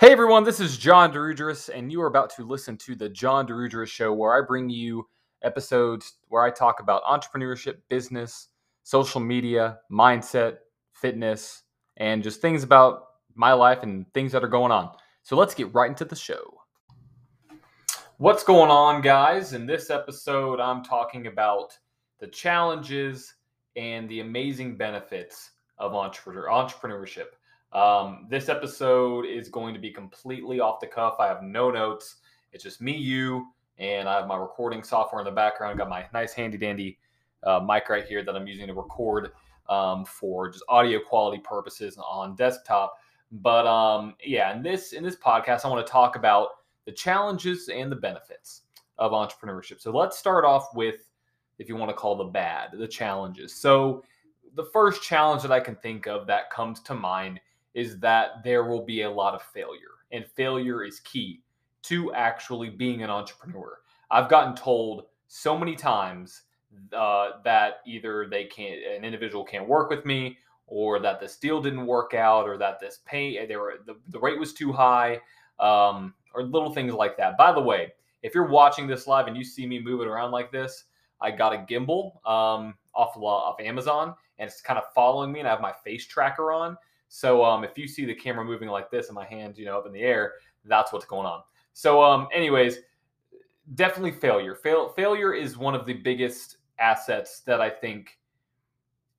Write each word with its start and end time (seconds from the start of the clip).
Hey 0.00 0.12
everyone, 0.12 0.44
this 0.44 0.60
is 0.60 0.78
John 0.78 1.12
Dirugeris, 1.12 1.68
and 1.68 1.92
you 1.92 2.00
are 2.00 2.06
about 2.06 2.30
to 2.36 2.42
listen 2.42 2.78
to 2.78 2.94
the 2.94 3.10
John 3.10 3.46
Dirugeris 3.46 3.88
Show, 3.88 4.14
where 4.14 4.32
I 4.34 4.40
bring 4.40 4.70
you 4.70 5.06
episodes 5.42 6.14
where 6.28 6.42
I 6.42 6.50
talk 6.50 6.80
about 6.80 7.02
entrepreneurship, 7.02 7.80
business, 7.90 8.48
social 8.82 9.20
media, 9.20 9.80
mindset, 9.92 10.56
fitness, 10.94 11.64
and 11.98 12.22
just 12.22 12.40
things 12.40 12.62
about 12.62 13.08
my 13.34 13.52
life 13.52 13.82
and 13.82 14.10
things 14.14 14.32
that 14.32 14.42
are 14.42 14.48
going 14.48 14.72
on. 14.72 14.90
So 15.22 15.36
let's 15.36 15.54
get 15.54 15.74
right 15.74 15.90
into 15.90 16.06
the 16.06 16.16
show. 16.16 16.62
What's 18.16 18.42
going 18.42 18.70
on, 18.70 19.02
guys? 19.02 19.52
In 19.52 19.66
this 19.66 19.90
episode, 19.90 20.60
I'm 20.60 20.82
talking 20.82 21.26
about 21.26 21.76
the 22.20 22.28
challenges 22.28 23.34
and 23.76 24.08
the 24.08 24.20
amazing 24.20 24.78
benefits 24.78 25.50
of 25.76 25.94
entrepreneur 25.94 26.46
entrepreneurship. 26.46 27.32
Um, 27.72 28.26
this 28.28 28.48
episode 28.48 29.26
is 29.26 29.48
going 29.48 29.74
to 29.74 29.80
be 29.80 29.90
completely 29.90 30.60
off 30.60 30.80
the 30.80 30.86
cuff. 30.86 31.16
I 31.20 31.26
have 31.26 31.42
no 31.42 31.70
notes. 31.70 32.16
It's 32.52 32.64
just 32.64 32.80
me, 32.80 32.96
you, 32.96 33.46
and 33.78 34.08
I 34.08 34.16
have 34.16 34.26
my 34.26 34.36
recording 34.36 34.82
software 34.82 35.20
in 35.20 35.24
the 35.24 35.30
background. 35.30 35.72
I've 35.72 35.78
got 35.78 35.88
my 35.88 36.06
nice 36.12 36.32
handy 36.32 36.58
dandy 36.58 36.98
uh, 37.44 37.60
mic 37.60 37.88
right 37.88 38.04
here 38.04 38.24
that 38.24 38.34
I'm 38.34 38.46
using 38.46 38.66
to 38.66 38.74
record 38.74 39.32
um, 39.68 40.04
for 40.04 40.50
just 40.50 40.64
audio 40.68 40.98
quality 40.98 41.40
purposes 41.42 41.96
on 41.98 42.34
desktop. 42.34 42.98
But 43.32 43.66
um, 43.66 44.14
yeah, 44.24 44.54
in 44.54 44.62
this 44.62 44.92
in 44.92 45.04
this 45.04 45.16
podcast, 45.16 45.64
I 45.64 45.68
want 45.68 45.86
to 45.86 45.90
talk 45.90 46.16
about 46.16 46.48
the 46.86 46.92
challenges 46.92 47.68
and 47.68 47.90
the 47.90 47.96
benefits 47.96 48.62
of 48.98 49.12
entrepreneurship. 49.12 49.80
So 49.80 49.96
let's 49.96 50.18
start 50.18 50.44
off 50.44 50.74
with, 50.74 51.08
if 51.58 51.68
you 51.68 51.76
want 51.76 51.90
to 51.90 51.96
call 51.96 52.16
the 52.16 52.24
bad, 52.24 52.70
the 52.72 52.88
challenges. 52.88 53.54
So 53.54 54.02
the 54.56 54.64
first 54.64 55.02
challenge 55.02 55.42
that 55.42 55.52
I 55.52 55.60
can 55.60 55.76
think 55.76 56.08
of 56.08 56.26
that 56.26 56.50
comes 56.50 56.80
to 56.80 56.94
mind 56.94 57.40
is 57.74 57.98
that 58.00 58.42
there 58.44 58.64
will 58.64 58.84
be 58.84 59.02
a 59.02 59.10
lot 59.10 59.34
of 59.34 59.42
failure, 59.42 60.04
and 60.12 60.26
failure 60.26 60.84
is 60.84 61.00
key 61.00 61.40
to 61.82 62.12
actually 62.14 62.70
being 62.70 63.02
an 63.02 63.10
entrepreneur. 63.10 63.78
I've 64.10 64.28
gotten 64.28 64.54
told 64.54 65.04
so 65.28 65.56
many 65.56 65.76
times 65.76 66.42
uh, 66.92 67.30
that 67.44 67.80
either 67.86 68.26
they 68.28 68.44
can't, 68.44 68.80
an 68.84 69.04
individual 69.04 69.44
can't 69.44 69.68
work 69.68 69.90
with 69.90 70.04
me, 70.04 70.38
or 70.66 70.98
that 71.00 71.20
this 71.20 71.36
deal 71.36 71.60
didn't 71.60 71.86
work 71.86 72.14
out, 72.14 72.48
or 72.48 72.56
that 72.58 72.80
this 72.80 73.00
pay, 73.04 73.46
they 73.46 73.56
were 73.56 73.76
the, 73.86 73.96
the 74.08 74.18
rate 74.20 74.38
was 74.38 74.52
too 74.52 74.72
high, 74.72 75.20
um, 75.58 76.14
or 76.34 76.42
little 76.42 76.72
things 76.72 76.92
like 76.92 77.16
that. 77.16 77.36
By 77.36 77.52
the 77.52 77.60
way, 77.60 77.92
if 78.22 78.34
you're 78.34 78.48
watching 78.48 78.86
this 78.86 79.06
live 79.06 79.26
and 79.26 79.36
you 79.36 79.44
see 79.44 79.66
me 79.66 79.80
moving 79.80 80.06
around 80.06 80.30
like 80.30 80.52
this, 80.52 80.84
I 81.20 81.30
got 81.30 81.52
a 81.52 81.58
gimbal 81.58 82.24
um, 82.26 82.74
off 82.94 83.16
off 83.16 83.60
Amazon, 83.60 84.14
and 84.38 84.48
it's 84.48 84.60
kind 84.60 84.78
of 84.78 84.84
following 84.94 85.32
me, 85.32 85.40
and 85.40 85.48
I 85.48 85.52
have 85.52 85.60
my 85.60 85.74
face 85.84 86.06
tracker 86.06 86.52
on. 86.52 86.76
So 87.12 87.44
um, 87.44 87.64
if 87.64 87.76
you 87.76 87.88
see 87.88 88.04
the 88.04 88.14
camera 88.14 88.44
moving 88.44 88.68
like 88.68 88.88
this 88.88 89.08
and 89.08 89.16
my 89.16 89.26
hands, 89.26 89.58
you 89.58 89.66
know, 89.66 89.76
up 89.76 89.86
in 89.86 89.92
the 89.92 90.00
air, 90.00 90.34
that's 90.64 90.92
what's 90.92 91.04
going 91.04 91.26
on. 91.26 91.42
So 91.72 92.00
um, 92.00 92.28
anyways, 92.32 92.78
definitely 93.74 94.12
failure. 94.12 94.54
Fail, 94.54 94.90
failure 94.90 95.34
is 95.34 95.58
one 95.58 95.74
of 95.74 95.86
the 95.86 95.92
biggest 95.92 96.58
assets 96.78 97.40
that 97.40 97.60
I 97.60 97.68
think 97.68 98.18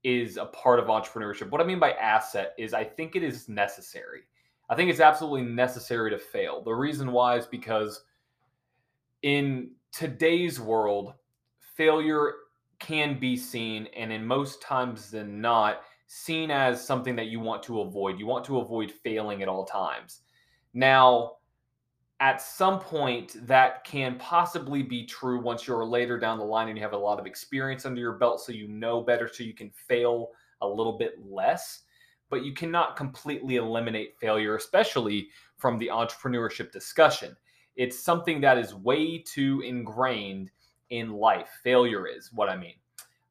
is 0.06 0.38
a 0.38 0.46
part 0.46 0.80
of 0.80 0.86
entrepreneurship. 0.86 1.50
What 1.52 1.60
I 1.60 1.66
mean 1.66 1.80
by 1.80 1.92
asset 1.92 2.54
is 2.58 2.74
I 2.74 2.86
think 2.86 3.18
it 3.18 3.24
is 3.24 3.50
necessary. 3.50 4.22
I 4.70 4.76
think 4.76 4.90
it's 4.90 5.02
absolutely 5.02 5.44
necessary 5.44 6.10
to 6.12 6.18
fail. 6.18 6.64
The 6.64 6.72
reason 6.72 7.12
why 7.12 7.38
is 7.38 7.46
because 7.46 8.06
in 9.22 9.72
today's 9.92 10.62
world, 10.62 11.14
failure 11.76 12.36
can 12.80 13.20
be 13.20 13.36
seen, 13.36 13.88
and 13.98 14.14
in 14.14 14.26
most 14.26 14.62
times 14.62 15.12
than 15.12 15.42
not, 15.42 15.82
seen 16.14 16.52
as 16.52 16.86
something 16.86 17.16
that 17.16 17.28
you 17.28 17.40
want 17.40 17.64
to 17.64 17.80
avoid. 17.80 18.20
You 18.20 18.26
want 18.26 18.44
to 18.44 18.60
avoid 18.60 18.92
failing 18.92 19.42
at 19.42 19.48
all 19.48 19.64
times. 19.64 20.20
Now, 20.74 21.38
at 22.20 22.42
some 22.42 22.80
point, 22.80 23.38
that 23.48 23.86
can 23.86 24.18
possibly 24.18 24.84
be 24.84 25.06
true 25.06 25.42
once 25.42 25.66
you're 25.66 25.86
later 25.86 26.20
down 26.20 26.38
the 26.38 26.44
line 26.44 26.68
and 26.68 26.78
you 26.78 26.84
have 26.84 26.92
a 26.92 26.98
lot 26.98 27.18
of 27.18 27.26
experience 27.26 27.86
under 27.86 28.02
your 28.02 28.18
belt, 28.18 28.42
so 28.42 28.52
you 28.52 28.68
know 28.68 29.00
better, 29.00 29.30
so 29.32 29.44
you 29.44 29.54
can 29.54 29.72
fail 29.72 30.32
a 30.60 30.68
little 30.68 30.98
bit 30.98 31.14
less. 31.26 31.84
But 32.30 32.44
you 32.44 32.54
cannot 32.54 32.98
completely 32.98 33.56
eliminate 33.56 34.20
failure, 34.20 34.58
especially 34.58 35.30
from 35.56 35.80
the 35.80 35.88
entrepreneurship 35.88 36.74
discussion. 36.74 37.38
It's 37.78 37.98
something 37.98 38.42
that 38.42 38.58
is 38.58 38.76
way 38.76 39.20
too 39.20 39.62
ingrained 39.66 40.52
in 40.90 41.14
life. 41.14 41.48
Failure 41.64 42.06
is 42.06 42.34
what 42.34 42.50
I 42.50 42.58
mean. 42.58 42.76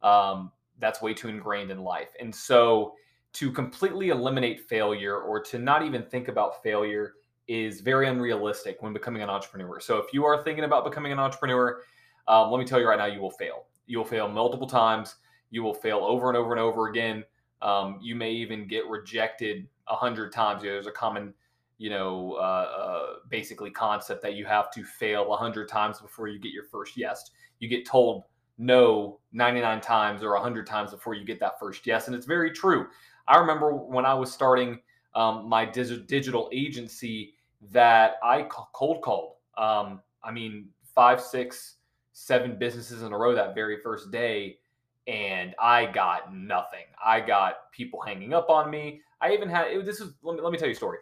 Um, 0.03 0.51
that's 0.81 1.03
way 1.03 1.15
too 1.15 1.29
ingrained 1.29 1.71
in 1.71 1.79
life. 1.83 2.11
And 2.21 2.35
so 2.35 2.95
to 3.35 3.53
completely 3.53 4.09
eliminate 4.09 4.69
failure 4.69 5.19
or 5.19 5.41
to 5.41 5.59
not 5.59 5.85
even 5.85 6.03
think 6.03 6.29
about 6.29 6.63
failure 6.63 7.15
is 7.47 7.81
very 7.81 8.09
unrealistic 8.09 8.81
when 8.81 8.93
becoming 8.93 9.23
an 9.23 9.31
entrepreneur. 9.31 9.81
So 9.81 9.99
if 9.99 10.13
you 10.13 10.25
are 10.25 10.43
thinking 10.43 10.65
about 10.65 10.85
becoming 10.85 11.13
an 11.13 11.19
entrepreneur, 11.19 11.83
um, 12.29 12.51
let 12.51 12.59
me 12.59 12.65
tell 12.65 12.81
you 12.81 12.89
right 12.89 12.99
now, 12.99 13.07
you 13.07 13.21
will 13.21 13.31
fail. 13.31 13.67
You 13.87 13.99
will 13.99 14.05
fail 14.05 14.29
multiple 14.29 14.69
times. 14.69 15.17
You 15.51 15.63
will 15.63 15.75
fail 15.75 15.99
over 15.99 16.29
and 16.29 16.37
over 16.37 16.53
and 16.53 16.61
over 16.61 16.89
again. 16.89 17.25
Um, 17.61 17.99
you 18.01 18.15
may 18.15 18.31
even 18.31 18.67
get 18.67 18.87
rejected 18.87 19.67
a 19.89 19.97
hundred 19.97 20.33
times. 20.33 20.63
You 20.63 20.71
know, 20.71 20.75
there's 20.77 20.87
a 20.87 20.93
common, 20.93 21.35
you 21.79 21.91
know, 21.91 22.35
uh, 22.35 22.69
uh, 22.79 23.07
basically 23.29 23.71
concept 23.71 24.23
that 24.23 24.35
you 24.35 24.45
have 24.45 24.71
to 24.73 24.85
fail 24.85 25.33
a 25.33 25.37
hundred 25.37 25.69
times 25.69 26.01
before 26.01 26.29
you 26.29 26.39
get 26.39 26.53
your 26.53 26.65
first 26.65 26.97
yes. 26.97 27.31
You 27.59 27.69
get 27.69 27.85
told 27.85 28.25
no 28.61 29.19
99 29.33 29.81
times 29.81 30.23
or 30.23 30.35
100 30.35 30.67
times 30.67 30.91
before 30.91 31.15
you 31.15 31.25
get 31.25 31.41
that 31.41 31.59
first 31.59 31.87
yes. 31.87 32.07
And 32.07 32.15
it's 32.15 32.27
very 32.27 32.51
true. 32.51 32.89
I 33.27 33.39
remember 33.39 33.75
when 33.75 34.05
I 34.05 34.13
was 34.13 34.31
starting 34.31 34.81
um, 35.15 35.49
my 35.49 35.65
dig- 35.65 36.07
digital 36.07 36.51
agency 36.53 37.35
that 37.71 38.17
I 38.23 38.47
cold 38.51 39.01
called. 39.01 39.37
Um, 39.57 40.03
I 40.23 40.31
mean, 40.31 40.69
five, 40.95 41.23
six, 41.23 41.77
seven 42.13 42.59
businesses 42.59 43.03
in 43.03 43.13
a 43.13 43.19
row 43.19 43.35
that 43.35 43.55
very 43.55 43.81
first 43.81 44.11
day. 44.11 44.59
And 45.07 45.55
I 45.59 45.87
got 45.87 46.35
nothing. 46.35 46.85
I 47.03 47.21
got 47.21 47.73
people 47.73 48.03
hanging 48.03 48.35
up 48.35 48.51
on 48.51 48.71
me. 48.71 49.01
I 49.23 49.33
even 49.33 49.49
had 49.49 49.69
it, 49.69 49.87
this 49.87 50.01
is 50.01 50.13
let 50.23 50.37
me 50.37 50.43
let 50.43 50.53
me 50.53 50.59
tell 50.59 50.69
you 50.69 50.75
a 50.75 50.77
story. 50.77 50.99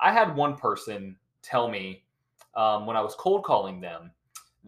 I 0.00 0.12
had 0.12 0.34
one 0.34 0.56
person 0.56 1.16
tell 1.42 1.68
me 1.68 2.02
um, 2.56 2.84
when 2.84 2.96
I 2.96 3.00
was 3.00 3.14
cold 3.14 3.44
calling 3.44 3.80
them 3.80 4.10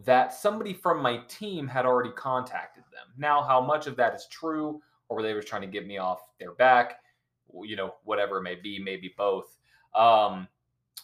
that 0.04 0.32
somebody 0.32 0.72
from 0.72 1.02
my 1.02 1.18
team 1.28 1.66
had 1.66 1.84
already 1.84 2.12
contacted 2.12 2.84
them. 2.92 3.08
Now, 3.16 3.42
how 3.42 3.60
much 3.60 3.86
of 3.86 3.96
that 3.96 4.14
is 4.14 4.26
true, 4.30 4.80
or 5.08 5.16
were 5.16 5.22
they 5.22 5.34
were 5.34 5.42
trying 5.42 5.62
to 5.62 5.68
get 5.68 5.86
me 5.86 5.98
off 5.98 6.20
their 6.38 6.52
back, 6.52 7.00
you 7.62 7.76
know, 7.76 7.94
whatever 8.04 8.38
it 8.38 8.42
may 8.42 8.54
be, 8.54 8.78
maybe 8.78 9.12
both. 9.16 9.56
Um, 9.94 10.46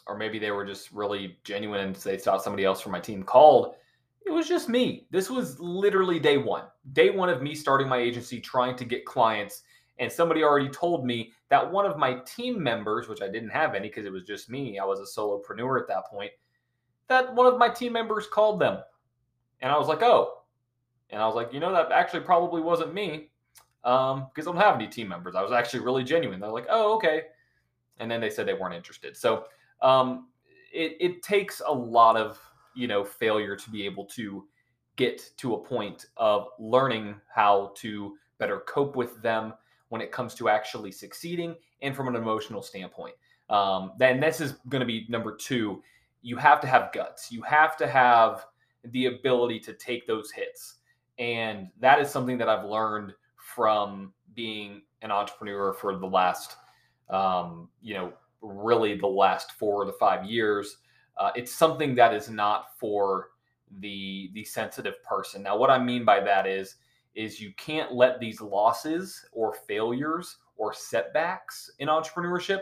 or 0.07 0.17
maybe 0.17 0.39
they 0.39 0.51
were 0.51 0.67
just 0.67 0.93
really 0.93 1.39
genuine 1.45 1.81
and 1.81 1.97
they 1.97 2.19
thought 2.19 2.43
somebody 2.43 2.65
else 2.65 2.81
from 2.81 2.93
my 2.93 3.01
team 3.01 3.23
called. 3.23 3.75
It 4.27 4.31
was 4.31 4.49
just 4.49 4.69
me. 4.69 5.07
This 5.11 5.31
was 5.31 5.59
literally 5.59 6.19
day 6.19 6.39
one. 6.39 6.65
Day 6.93 7.11
one 7.11 7.29
of 7.29 7.43
me 7.43 7.55
starting 7.55 7.89
my 7.89 7.99
agency, 7.99 8.41
trying 8.41 8.77
to 8.77 8.85
get 8.85 9.05
clients. 9.05 9.63
And 9.99 10.11
somebody 10.11 10.43
already 10.43 10.69
told 10.69 11.07
me 11.07 11.33
that 11.51 11.71
one 11.71 11.87
of 11.87 11.99
my 11.99 12.15
team 12.27 12.63
members, 12.63 13.09
which 13.09 13.23
I 13.23 13.29
didn't 13.29 13.51
have 13.51 13.75
any 13.75 13.89
because 13.89 14.07
it 14.07 14.13
was 14.13 14.25
just 14.25 14.51
me, 14.51 14.79
I 14.79 14.85
was 14.85 15.01
a 15.01 15.21
solopreneur 15.21 15.81
at 15.81 15.89
that 15.89 16.07
point, 16.07 16.33
that 17.09 17.35
one 17.35 17.47
of 17.47 17.59
my 17.59 17.69
team 17.69 17.93
members 17.93 18.27
called 18.27 18.61
them. 18.61 18.79
And 19.61 19.71
I 19.71 19.79
was 19.79 19.89
like, 19.89 20.03
oh. 20.03 20.43
And 21.11 21.21
I 21.21 21.27
was 21.27 21.35
like, 21.35 21.53
you 21.53 21.61
know, 21.61 21.73
that 21.73 21.93
actually 21.93 22.21
probably 22.21 22.61
wasn't 22.61 22.95
me 22.95 23.29
um, 23.85 24.27
because 24.33 24.47
I 24.47 24.53
don't 24.53 24.61
have 24.61 24.75
any 24.75 24.89
team 24.89 25.09
members. 25.09 25.35
I 25.35 25.43
was 25.43 25.53
actually 25.53 25.81
really 25.81 26.05
genuine. 26.05 26.41
They're 26.41 26.51
like, 26.51 26.67
oh, 26.69 26.95
okay. 26.97 27.23
And 27.99 28.11
then 28.11 28.21
they 28.21 28.31
said 28.31 28.47
they 28.47 28.55
weren't 28.55 28.75
interested. 28.75 29.17
So 29.17 29.45
um, 29.83 30.29
it, 30.73 30.97
it 31.01 31.23
takes 31.23 31.63
a 31.67 31.73
lot 31.73 32.17
of, 32.17 32.39
you 32.75 32.89
know, 32.89 33.05
failure 33.05 33.55
to 33.57 33.71
be 33.71 33.85
able 33.85 34.07
to 34.07 34.45
get 34.97 35.31
to 35.37 35.55
a 35.55 35.59
point 35.59 36.07
of 36.17 36.49
learning 36.59 37.17
how 37.33 37.73
to 37.77 38.17
better 38.39 38.61
cope 38.61 38.97
with 38.97 39.21
them 39.23 39.53
when 39.89 40.01
it 40.01 40.11
comes 40.11 40.35
to 40.35 40.49
actually 40.49 40.91
succeeding 40.91 41.55
and 41.83 41.95
from 41.95 42.09
an 42.09 42.17
emotional 42.17 42.63
standpoint. 42.63 43.15
Um, 43.51 43.93
then 43.99 44.19
this 44.21 44.41
is 44.41 44.53
going 44.69 44.81
to 44.81 44.87
be 44.87 45.07
number 45.09 45.37
two 45.37 45.83
you 46.25 46.39
have 46.39 46.59
to 46.63 46.67
have 46.67 46.91
guts. 46.93 47.31
You 47.31 47.43
have 47.43 47.77
to 47.77 47.87
have 47.87 48.47
the 48.83 49.07
ability 49.07 49.61
to 49.61 49.75
take 49.75 50.07
those 50.07 50.31
hits. 50.31 50.77
And 51.19 51.69
that 51.81 52.01
is 52.01 52.11
something 52.11 52.39
that 52.39 52.49
I've 52.49 52.65
learned 52.65 53.13
from 53.37 54.15
being 54.35 54.83
an 55.03 55.11
entrepreneur 55.11 55.75
for 55.75 55.97
the 55.99 56.07
last, 56.07 56.57
um, 57.11 57.69
you 57.83 57.93
know, 57.93 58.15
really 58.41 58.97
the 58.97 59.07
last 59.07 59.53
four 59.53 59.85
to 59.85 59.93
five 59.93 60.25
years. 60.25 60.79
Uh, 61.19 61.31
it's 61.37 61.53
something 61.53 61.95
that 61.95 62.15
is 62.15 62.31
not 62.31 62.77
for 62.79 63.29
the 63.81 64.31
the 64.33 64.45
sensitive 64.45 65.03
person. 65.03 65.43
Now, 65.43 65.59
what 65.59 65.71
I 65.71 65.79
mean 65.79 66.05
by 66.05 66.21
that 66.21 66.47
is 66.47 66.77
is 67.15 67.41
you 67.41 67.53
can't 67.57 67.93
let 67.93 68.19
these 68.19 68.41
losses 68.41 69.25
or 69.31 69.55
failures 69.69 70.39
or 70.57 70.73
setbacks 70.73 71.71
in 71.79 71.89
entrepreneurship 71.89 72.61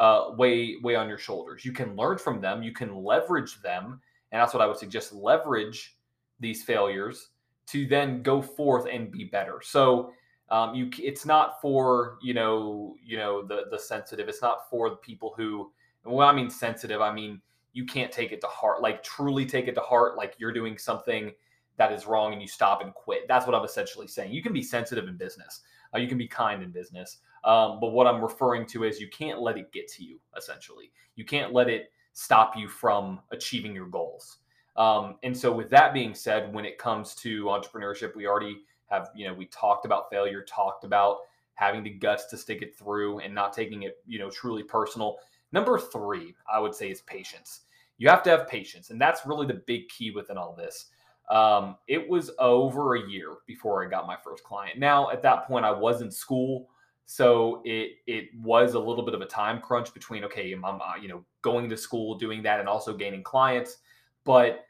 uh, 0.00 0.32
weigh 0.36 0.76
weigh 0.82 0.96
on 0.96 1.08
your 1.08 1.18
shoulders. 1.18 1.64
You 1.64 1.72
can 1.72 1.94
learn 1.94 2.18
from 2.18 2.40
them. 2.40 2.62
You 2.62 2.72
can 2.72 3.04
leverage 3.04 3.60
them, 3.62 4.00
and 4.32 4.40
that's 4.40 4.54
what 4.54 4.62
I 4.62 4.66
would 4.66 4.78
suggest. 4.78 5.12
Leverage 5.12 5.96
these 6.40 6.64
failures 6.64 7.28
to 7.66 7.86
then 7.86 8.22
go 8.22 8.40
forth 8.40 8.86
and 8.90 9.12
be 9.12 9.24
better. 9.24 9.60
So 9.62 10.12
um, 10.48 10.74
you, 10.74 10.90
it's 10.98 11.26
not 11.26 11.60
for 11.60 12.16
you 12.22 12.32
know 12.32 12.96
you 13.04 13.18
know 13.18 13.46
the 13.46 13.64
the 13.70 13.78
sensitive. 13.78 14.28
It's 14.28 14.42
not 14.42 14.68
for 14.70 14.88
the 14.88 14.96
people 14.96 15.34
who 15.36 15.70
when 16.04 16.26
I 16.26 16.32
mean 16.32 16.48
sensitive, 16.48 17.02
I 17.02 17.12
mean 17.12 17.40
you 17.74 17.84
can't 17.84 18.10
take 18.10 18.32
it 18.32 18.40
to 18.40 18.46
heart, 18.48 18.80
like 18.80 19.02
truly 19.02 19.46
take 19.46 19.68
it 19.68 19.74
to 19.74 19.80
heart, 19.80 20.16
like 20.16 20.34
you're 20.38 20.52
doing 20.52 20.76
something 20.76 21.30
that 21.76 21.92
is 21.92 22.06
wrong 22.06 22.32
and 22.32 22.42
you 22.42 22.48
stop 22.48 22.82
and 22.82 22.92
quit. 22.94 23.28
That's 23.28 23.46
what 23.46 23.54
I'm 23.54 23.64
essentially 23.64 24.08
saying. 24.08 24.32
You 24.32 24.42
can 24.42 24.52
be 24.52 24.62
sensitive 24.62 25.06
in 25.08 25.18
business, 25.18 25.60
uh, 25.94 25.98
you 25.98 26.08
can 26.08 26.18
be 26.18 26.26
kind 26.26 26.62
in 26.62 26.70
business. 26.70 27.18
Um, 27.44 27.78
but 27.80 27.92
what 27.92 28.06
I'm 28.06 28.22
referring 28.22 28.66
to 28.66 28.84
is 28.84 29.00
you 29.00 29.08
can't 29.08 29.40
let 29.40 29.56
it 29.56 29.72
get 29.72 29.88
to 29.92 30.04
you, 30.04 30.18
essentially. 30.36 30.92
You 31.16 31.24
can't 31.24 31.52
let 31.52 31.68
it 31.68 31.92
stop 32.12 32.56
you 32.56 32.68
from 32.68 33.20
achieving 33.30 33.74
your 33.74 33.86
goals. 33.86 34.38
Um, 34.76 35.16
and 35.22 35.36
so, 35.36 35.52
with 35.52 35.70
that 35.70 35.92
being 35.92 36.14
said, 36.14 36.52
when 36.52 36.64
it 36.64 36.78
comes 36.78 37.14
to 37.16 37.44
entrepreneurship, 37.44 38.14
we 38.14 38.26
already 38.26 38.58
have, 38.86 39.10
you 39.14 39.26
know, 39.26 39.34
we 39.34 39.46
talked 39.46 39.84
about 39.84 40.10
failure, 40.10 40.42
talked 40.42 40.84
about 40.84 41.18
having 41.54 41.82
the 41.82 41.90
guts 41.90 42.26
to 42.26 42.36
stick 42.36 42.62
it 42.62 42.76
through 42.76 43.18
and 43.20 43.34
not 43.34 43.52
taking 43.52 43.82
it, 43.82 43.98
you 44.06 44.18
know, 44.18 44.30
truly 44.30 44.62
personal. 44.62 45.18
Number 45.52 45.78
three, 45.78 46.34
I 46.50 46.58
would 46.58 46.74
say, 46.74 46.90
is 46.90 47.02
patience. 47.02 47.62
You 47.98 48.08
have 48.08 48.22
to 48.22 48.30
have 48.30 48.48
patience. 48.48 48.90
And 48.90 49.00
that's 49.00 49.26
really 49.26 49.46
the 49.46 49.62
big 49.66 49.88
key 49.88 50.10
within 50.10 50.38
all 50.38 50.54
this. 50.54 50.86
Um, 51.28 51.76
it 51.86 52.08
was 52.08 52.30
over 52.38 52.96
a 52.96 53.08
year 53.08 53.34
before 53.46 53.84
I 53.84 53.88
got 53.88 54.06
my 54.06 54.16
first 54.24 54.42
client. 54.42 54.78
Now, 54.78 55.10
at 55.10 55.22
that 55.22 55.46
point, 55.46 55.64
I 55.64 55.70
was 55.70 56.00
in 56.00 56.10
school. 56.10 56.68
So 57.10 57.60
it 57.64 57.96
it 58.06 58.28
was 58.40 58.74
a 58.74 58.78
little 58.78 59.04
bit 59.04 59.14
of 59.14 59.20
a 59.20 59.26
time 59.26 59.60
crunch 59.60 59.92
between 59.92 60.22
okay, 60.26 60.52
I'm 60.52 60.64
uh, 60.64 60.78
you 61.02 61.08
know 61.08 61.24
going 61.42 61.68
to 61.68 61.76
school, 61.76 62.16
doing 62.16 62.40
that, 62.44 62.60
and 62.60 62.68
also 62.68 62.96
gaining 62.96 63.24
clients. 63.24 63.78
But 64.22 64.64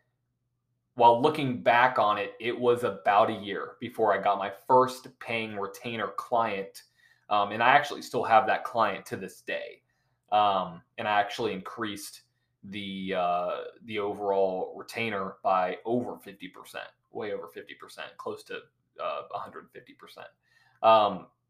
while 0.95 1.21
looking 1.21 1.63
back 1.63 1.99
on 1.99 2.17
it, 2.17 2.33
it 2.41 2.59
was 2.59 2.83
about 2.83 3.29
a 3.29 3.35
year 3.35 3.73
before 3.79 4.19
I 4.19 4.23
got 4.23 4.39
my 4.39 4.51
first 4.67 5.07
paying 5.19 5.55
retainer 5.55 6.09
client, 6.17 6.85
um, 7.29 7.53
and 7.53 7.63
I 7.63 7.69
actually 7.73 8.01
still 8.01 8.25
have 8.25 8.47
that 8.47 8.65
client 8.65 9.05
to 9.07 9.17
this 9.17 9.43
day. 9.43 9.83
Um, 10.33 10.81
and 10.97 11.07
I 11.07 11.21
actually 11.21 11.53
increased 11.53 12.23
the 12.65 13.17
uh, 13.19 13.57
the 13.85 13.99
overall 13.99 14.73
retainer 14.79 15.35
by 15.43 15.77
over 15.85 16.17
fifty 16.17 16.49
percent, 16.49 16.89
way 17.11 17.35
over 17.35 17.49
fifty 17.49 17.75
percent, 17.75 18.09
close 18.17 18.43
to 18.45 18.55
uh, 18.99 19.23
one 19.29 19.43
hundred 19.43 19.65
and 19.65 19.73
fifty 19.73 19.93
percent. 19.93 20.29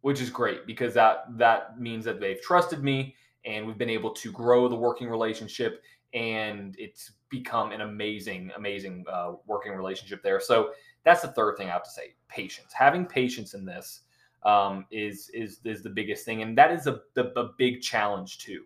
Which 0.03 0.21
is 0.21 0.31
great 0.31 0.67
because 0.67 0.95
that 0.95 1.27
that 1.37 1.79
means 1.81 2.05
that 2.07 2.21
they've 2.21 2.41
trusted 2.41 2.83
me 2.83 3.15
and 3.45 3.67
we've 3.67 3.79
been 3.79 3.91
able 3.91 4.11
to 4.11 4.33
grow 4.33 4.69
the 4.69 4.77
working 4.77 5.09
relationship 5.09 5.83
and 6.15 6.75
it's 6.79 7.13
become 7.29 7.73
an 7.73 7.83
amazing 7.83 8.51
amazing 8.57 9.05
uh, 9.11 9.33
working 9.47 9.73
relationship 9.73 10.23
there. 10.23 10.41
So 10.41 10.71
that's 11.05 11.23
the 11.23 11.29
third 11.29 11.57
thing 11.57 11.69
i 11.69 11.73
have 11.73 11.85
to 11.85 11.91
say 11.91 12.15
patience. 12.29 12.73
Having 12.73 13.07
patience 13.07 13.55
in 13.55 13.65
this 13.65 14.01
um, 14.45 14.87
is 14.91 15.31
is 15.35 15.61
is 15.65 15.83
the 15.83 15.91
biggest 15.91 16.25
thing 16.25 16.43
and 16.43 16.57
that 16.57 16.73
is 16.73 16.87
a, 16.87 17.01
a, 17.17 17.23
a 17.37 17.51
big 17.59 17.81
challenge 17.81 18.39
too. 18.39 18.65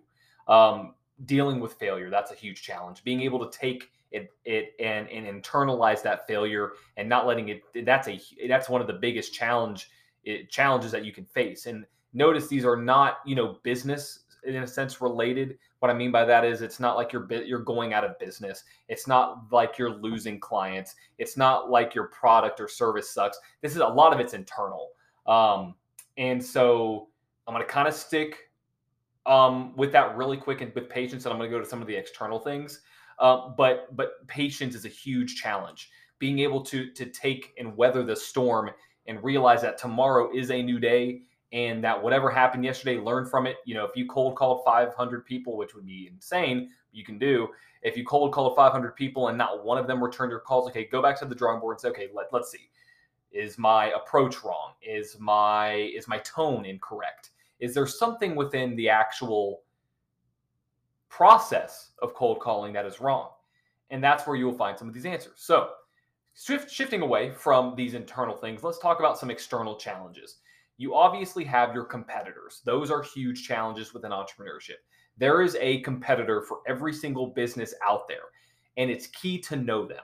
Um, 0.48 0.94
dealing 1.26 1.60
with 1.60 1.74
failure 1.74 2.10
that's 2.10 2.32
a 2.32 2.34
huge 2.34 2.62
challenge. 2.62 3.04
Being 3.04 3.20
able 3.22 3.48
to 3.48 3.56
take 3.56 3.90
it, 4.10 4.30
it 4.44 4.74
and 4.80 5.08
and 5.08 5.42
internalize 5.42 6.02
that 6.02 6.26
failure 6.26 6.72
and 6.96 7.08
not 7.08 7.26
letting 7.26 7.48
it 7.48 7.62
that's 7.84 8.08
a 8.08 8.20
that's 8.48 8.68
one 8.68 8.80
of 8.80 8.86
the 8.86 8.92
biggest 8.92 9.34
challenge 9.34 9.90
it, 10.24 10.50
challenges 10.50 10.92
that 10.92 11.04
you 11.04 11.12
can 11.12 11.24
face. 11.24 11.66
And 11.66 11.86
notice 12.12 12.48
these 12.48 12.64
are 12.64 12.76
not, 12.76 13.18
you 13.24 13.34
know, 13.34 13.58
business 13.62 14.20
in 14.44 14.56
a 14.56 14.66
sense 14.66 15.00
related. 15.00 15.58
What 15.78 15.90
I 15.90 15.94
mean 15.94 16.12
by 16.12 16.24
that 16.24 16.44
is 16.44 16.62
it's 16.62 16.80
not 16.80 16.96
like 16.96 17.12
you're 17.12 17.30
you're 17.32 17.60
going 17.60 17.92
out 17.92 18.04
of 18.04 18.18
business. 18.18 18.64
It's 18.88 19.06
not 19.06 19.46
like 19.50 19.78
you're 19.78 19.94
losing 19.94 20.40
clients. 20.40 20.94
It's 21.18 21.36
not 21.36 21.70
like 21.70 21.94
your 21.94 22.08
product 22.08 22.60
or 22.60 22.68
service 22.68 23.10
sucks. 23.10 23.38
This 23.62 23.72
is 23.72 23.78
a 23.78 23.86
lot 23.86 24.12
of 24.12 24.20
it's 24.20 24.34
internal. 24.34 24.90
Um, 25.26 25.74
and 26.16 26.42
so 26.42 27.08
I'm 27.46 27.54
going 27.54 27.66
to 27.66 27.72
kind 27.72 27.88
of 27.88 27.94
stick 27.94 28.50
um, 29.26 29.74
with 29.76 29.92
that 29.92 30.16
really 30.16 30.36
quick 30.36 30.60
and 30.60 30.74
with 30.74 30.88
patience, 30.88 31.24
and 31.24 31.32
I'm 31.32 31.38
going 31.38 31.50
to 31.50 31.56
go 31.56 31.62
to 31.62 31.68
some 31.68 31.80
of 31.80 31.88
the 31.88 31.96
external 31.96 32.38
things. 32.38 32.80
Uh, 33.18 33.48
but 33.56 33.94
but 33.96 34.26
patience 34.26 34.74
is 34.74 34.84
a 34.84 34.88
huge 34.88 35.36
challenge. 35.36 35.90
Being 36.18 36.40
able 36.40 36.62
to 36.62 36.90
to 36.92 37.06
take 37.06 37.54
and 37.58 37.76
weather 37.76 38.02
the 38.02 38.16
storm 38.16 38.70
and 39.06 39.22
realize 39.22 39.62
that 39.62 39.78
tomorrow 39.78 40.30
is 40.34 40.50
a 40.50 40.62
new 40.62 40.78
day 40.78 41.22
and 41.52 41.84
that 41.84 42.02
whatever 42.02 42.30
happened 42.30 42.64
yesterday, 42.64 42.98
learn 42.98 43.24
from 43.24 43.46
it. 43.46 43.58
You 43.64 43.74
know, 43.74 43.84
if 43.84 43.96
you 43.96 44.06
cold 44.06 44.34
called 44.36 44.62
500 44.64 45.24
people, 45.24 45.56
which 45.56 45.74
would 45.74 45.86
be 45.86 46.10
insane, 46.12 46.70
you 46.92 47.04
can 47.04 47.18
do. 47.18 47.48
If 47.82 47.96
you 47.96 48.04
cold 48.04 48.32
called 48.32 48.56
500 48.56 48.96
people 48.96 49.28
and 49.28 49.38
not 49.38 49.64
one 49.64 49.78
of 49.78 49.86
them 49.86 50.02
returned 50.02 50.30
your 50.30 50.40
calls, 50.40 50.68
okay, 50.70 50.84
go 50.84 51.00
back 51.00 51.18
to 51.20 51.26
the 51.26 51.34
drawing 51.34 51.60
board 51.60 51.74
and 51.74 51.80
say, 51.80 51.88
okay, 51.90 52.08
let, 52.12 52.32
let's 52.32 52.50
see. 52.50 52.70
Is 53.30 53.58
my 53.58 53.90
approach 53.90 54.42
wrong? 54.42 54.72
Is 54.80 55.16
my 55.18 55.74
is 55.74 56.06
my 56.08 56.18
tone 56.18 56.64
incorrect? 56.64 57.30
Is 57.58 57.74
there 57.74 57.86
something 57.86 58.36
within 58.36 58.76
the 58.76 58.88
actual 58.88 59.62
process 61.08 61.90
of 62.00 62.14
cold 62.14 62.40
calling 62.40 62.72
that 62.72 62.86
is 62.86 63.00
wrong? 63.00 63.30
And 63.90 64.02
that's 64.02 64.26
where 64.26 64.36
you 64.36 64.46
will 64.46 64.56
find 64.56 64.78
some 64.78 64.88
of 64.88 64.94
these 64.94 65.06
answers. 65.06 65.34
So 65.36 65.70
shifting 66.34 67.02
away 67.02 67.30
from 67.30 67.74
these 67.76 67.94
internal 67.94 68.36
things, 68.36 68.62
let's 68.62 68.78
talk 68.78 68.98
about 68.98 69.18
some 69.18 69.30
external 69.30 69.76
challenges. 69.76 70.38
You 70.76 70.94
obviously 70.94 71.44
have 71.44 71.72
your 71.72 71.84
competitors. 71.84 72.60
Those 72.64 72.90
are 72.90 73.02
huge 73.02 73.46
challenges 73.46 73.94
within 73.94 74.10
entrepreneurship. 74.10 74.82
There 75.16 75.42
is 75.42 75.56
a 75.60 75.80
competitor 75.82 76.42
for 76.42 76.58
every 76.66 76.92
single 76.92 77.28
business 77.28 77.72
out 77.86 78.08
there, 78.08 78.26
and 78.76 78.90
it's 78.90 79.06
key 79.06 79.38
to 79.42 79.56
know 79.56 79.86
them. 79.86 80.02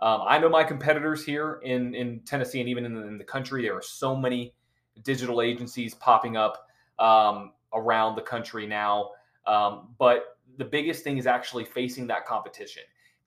Um, 0.00 0.22
I 0.26 0.38
know 0.38 0.48
my 0.48 0.64
competitors 0.64 1.24
here 1.24 1.60
in, 1.62 1.94
in 1.94 2.20
Tennessee 2.20 2.60
and 2.60 2.68
even 2.68 2.84
in 2.84 2.94
the, 2.94 3.06
in 3.06 3.18
the 3.18 3.24
country. 3.24 3.62
There 3.62 3.76
are 3.76 3.82
so 3.82 4.16
many 4.16 4.54
digital 5.02 5.42
agencies 5.42 5.94
popping 5.94 6.36
up 6.36 6.66
um, 6.98 7.52
around 7.74 8.16
the 8.16 8.22
country 8.22 8.66
now. 8.66 9.10
Um, 9.46 9.94
but 9.98 10.38
the 10.58 10.64
biggest 10.64 11.04
thing 11.04 11.18
is 11.18 11.26
actually 11.26 11.64
facing 11.64 12.06
that 12.08 12.26
competition. 12.26 12.82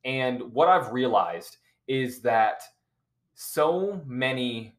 And 0.06 0.42
what 0.52 0.68
I've 0.68 0.92
realized 0.92 1.58
is 1.88 2.22
that 2.22 2.64
so 3.36 4.02
many 4.06 4.78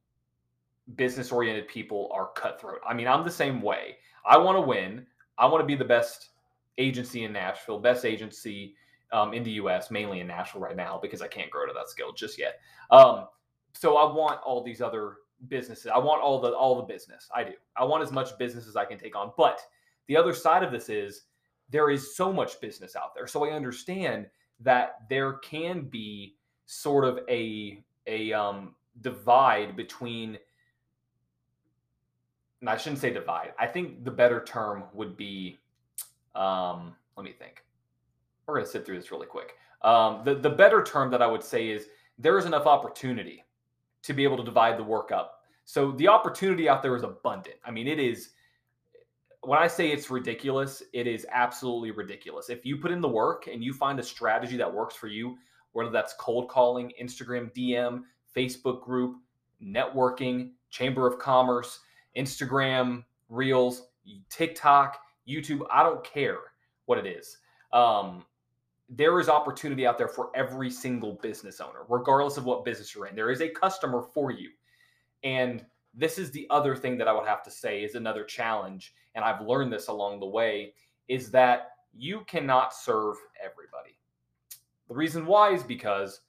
business 0.97 1.33
oriented 1.33 1.69
people 1.69 2.11
are 2.13 2.31
cutthroat. 2.35 2.81
I 2.87 2.95
mean, 2.95 3.07
I'm 3.07 3.25
the 3.25 3.31
same 3.31 3.63
way. 3.63 3.97
I 4.27 4.37
want 4.37 4.57
to 4.57 4.61
win. 4.61 5.07
I 5.39 5.47
want 5.47 5.63
to 5.63 5.67
be 5.67 5.75
the 5.75 5.85
best 5.85 6.31
agency 6.79 7.25
in 7.25 7.33
Nashville, 7.33 7.79
best 7.79 8.05
agency 8.05 8.75
um, 9.13 9.33
in 9.33 9.43
the 9.43 9.53
US, 9.53 9.91
mainly 9.91 10.21
in 10.21 10.27
Nashville 10.27 10.61
right 10.61 10.77
now, 10.77 10.99
because 11.01 11.23
I 11.23 11.29
can't 11.29 11.51
grow 11.51 11.67
to 11.67 11.73
that 11.73 11.89
scale 11.89 12.13
just 12.13 12.39
yet. 12.39 12.61
Um, 12.91 13.27
so 13.73 13.97
I 13.97 14.13
want 14.13 14.41
all 14.45 14.63
these 14.63 14.81
other 14.81 15.17
businesses. 15.49 15.91
I 15.95 15.99
want 15.99 16.23
all 16.23 16.41
the 16.41 16.53
all 16.53 16.77
the 16.77 16.83
business. 16.83 17.29
I 17.35 17.45
do. 17.45 17.53
I 17.77 17.85
want 17.85 18.03
as 18.03 18.13
much 18.13 18.37
business 18.39 18.67
as 18.67 18.77
I 18.77 18.85
can 18.85 18.99
take 18.99 19.17
on. 19.17 19.33
But 19.37 19.61
the 20.07 20.17
other 20.17 20.35
side 20.35 20.63
of 20.63 20.73
this 20.73 20.89
is 20.89 21.23
there 21.71 21.91
is 21.91 22.17
so 22.17 22.33
much 22.33 22.61
business 22.61 22.97
out 22.97 23.15
there. 23.15 23.27
So 23.27 23.45
I 23.45 23.55
understand 23.55 24.27
that 24.61 24.99
there 25.09 25.35
can 25.35 25.83
be 25.83 26.37
sort 26.67 27.05
of 27.05 27.21
a 27.29 27.83
a 28.07 28.33
um, 28.33 28.75
divide 29.01 29.77
between 29.77 30.39
and 32.61 32.71
I 32.71 32.79
shouldn't 32.79 33.01
say 33.01 33.13
divide. 33.13 33.53
I 33.59 33.67
think 33.67 34.05
the 34.05 34.11
better 34.11 34.43
term 34.43 34.85
would 34.95 35.17
be 35.17 35.59
um, 36.35 36.95
let 37.17 37.25
me 37.25 37.33
think. 37.33 37.63
We're 38.47 38.55
going 38.55 38.67
to 38.67 38.71
sit 38.71 38.85
through 38.85 38.97
this 38.97 39.11
really 39.11 39.27
quick. 39.27 39.55
Um, 39.83 40.23
the, 40.25 40.35
the 40.35 40.51
better 40.51 40.83
term 40.83 41.11
that 41.11 41.23
I 41.23 41.27
would 41.27 41.43
say 41.43 41.69
is 41.69 41.89
there 42.19 42.39
is 42.39 42.47
enough 42.47 42.67
opportunity 42.67 43.45
to 44.03 44.13
be 44.13 44.25
able 44.25 44.37
to 44.37 44.45
divide 44.45 44.79
the 44.79 44.85
work 44.85 45.13
up. 45.13 45.41
So 45.65 45.93
the 45.93 46.09
opportunity 46.09 46.69
out 46.69 46.83
there 46.83 46.95
is 46.97 47.03
abundant. 47.03 47.57
I 47.65 47.71
mean, 47.71 47.87
it 47.87 47.99
is, 47.99 48.31
when 49.43 49.59
I 49.59 49.67
say 49.67 49.91
it's 49.91 50.11
ridiculous, 50.11 50.83
it 50.93 51.07
is 51.07 51.27
absolutely 51.31 51.91
ridiculous. 51.91 52.51
If 52.51 52.67
you 52.67 52.77
put 52.77 52.91
in 52.91 53.01
the 53.01 53.09
work 53.09 53.47
and 53.47 53.65
you 53.65 53.73
find 53.73 53.99
a 53.99 54.03
strategy 54.03 54.57
that 54.57 54.73
works 54.73 54.95
for 54.95 55.09
you, 55.09 55.37
whether 55.75 55.91
that's 55.91 56.15
cold 56.19 56.49
calling, 56.49 56.93
Instagram 57.01 57.53
DM, 57.55 58.03
Facebook 58.35 58.83
group, 58.83 59.17
networking, 59.63 60.53
Chamber 60.71 61.07
of 61.07 61.19
Commerce, 61.19 61.81
Instagram 62.17 63.05
Reels, 63.29 63.89
TikTok, 64.31 64.99
YouTube. 65.29 65.67
I 65.71 65.83
don't 65.83 66.03
care 66.03 66.39
what 66.87 66.99
it 66.99 67.07
is. 67.07 67.39
Um, 67.73 68.25
there 68.89 69.19
is 69.19 69.29
opportunity 69.29 69.87
out 69.87 69.99
there 69.99 70.09
for 70.09 70.31
every 70.35 70.71
single 70.71 71.19
business 71.23 71.61
owner, 71.61 71.81
regardless 71.89 72.37
of 72.37 72.45
what 72.45 72.65
business 72.65 72.95
you're 72.95 73.07
in. 73.07 73.17
There 73.17 73.31
is 73.31 73.41
a 73.41 73.49
customer 73.49 74.03
for 74.15 74.31
you. 74.31 74.51
And 75.23 75.65
this 75.95 76.19
is 76.19 76.31
the 76.31 76.47
other 76.51 76.77
thing 76.77 76.99
that 76.99 77.09
I 77.09 77.13
would 77.13 77.27
have 77.27 77.43
to 77.45 77.51
say 77.51 77.83
is 77.83 77.95
another 77.95 78.25
challenge. 78.25 78.95
And 79.15 79.25
I've 79.25 79.41
learned 79.41 79.73
this 79.73 79.89
along 79.89 80.21
the 80.21 80.27
way 80.27 80.75
is 81.09 81.31
that 81.31 81.71
you 81.93 82.23
cannot 82.27 82.75
serve 82.75 83.17
everybody. 83.43 83.97
The 84.95 84.99
reason 84.99 85.27
why 85.27 85.53
is 85.53 85.65
because 85.65 86.21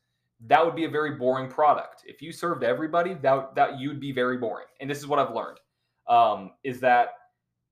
that 0.47 0.65
would 0.65 0.75
be 0.75 0.85
a 0.85 0.89
very 0.89 1.11
boring 1.11 1.51
product. 1.51 2.01
If 2.07 2.19
you 2.19 2.31
served 2.31 2.63
everybody, 2.63 3.13
that 3.13 3.53
that 3.53 3.79
you'd 3.79 3.99
be 3.99 4.11
very 4.11 4.39
boring. 4.39 4.65
And 4.79 4.89
this 4.89 4.97
is 4.97 5.05
what 5.05 5.19
I've 5.19 5.35
learned 5.35 5.59
um, 6.07 6.49
is 6.63 6.79
that 6.79 7.09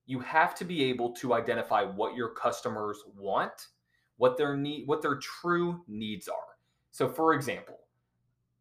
you 0.06 0.20
have 0.20 0.54
to 0.54 0.64
be 0.64 0.84
able 0.84 1.12
to 1.14 1.34
identify 1.34 1.82
what 1.82 2.14
your 2.14 2.28
customers 2.28 3.02
want, 3.16 3.70
what 4.18 4.36
their 4.36 4.56
need, 4.56 4.86
what 4.86 5.02
their 5.02 5.16
true 5.16 5.82
needs 5.88 6.28
are. 6.28 6.54
So, 6.92 7.08
for 7.08 7.34
example, 7.34 7.80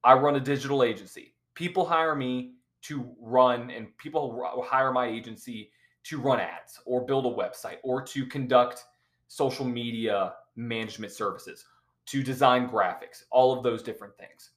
I 0.04 0.14
run 0.16 0.36
a 0.36 0.40
digital 0.40 0.82
agency. 0.82 1.36
People 1.54 1.86
hire 1.86 2.16
me 2.16 2.56
to 2.82 3.16
run, 3.22 3.70
and 3.70 3.96
people 4.00 4.44
hire 4.68 4.92
my 4.92 5.06
agency 5.06 5.70
to 6.06 6.20
run 6.20 6.40
ads 6.40 6.80
or 6.88 7.06
build 7.06 7.28
a 7.28 7.30
website 7.30 7.78
or 7.84 8.02
to 8.02 8.26
conduct 8.26 8.86
social 9.28 9.66
media 9.66 10.34
management 10.56 11.12
services, 11.12 11.66
to 12.06 12.24
design 12.24 12.70
graphics, 12.70 13.24
all 13.32 13.56
of 13.56 13.64
those 13.64 13.84
different 13.84 14.18
things. 14.18 14.52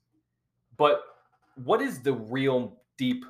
But 0.76 1.02
what 1.64 1.80
is 1.80 2.00
the 2.00 2.12
real 2.12 2.80
deep 2.98 3.24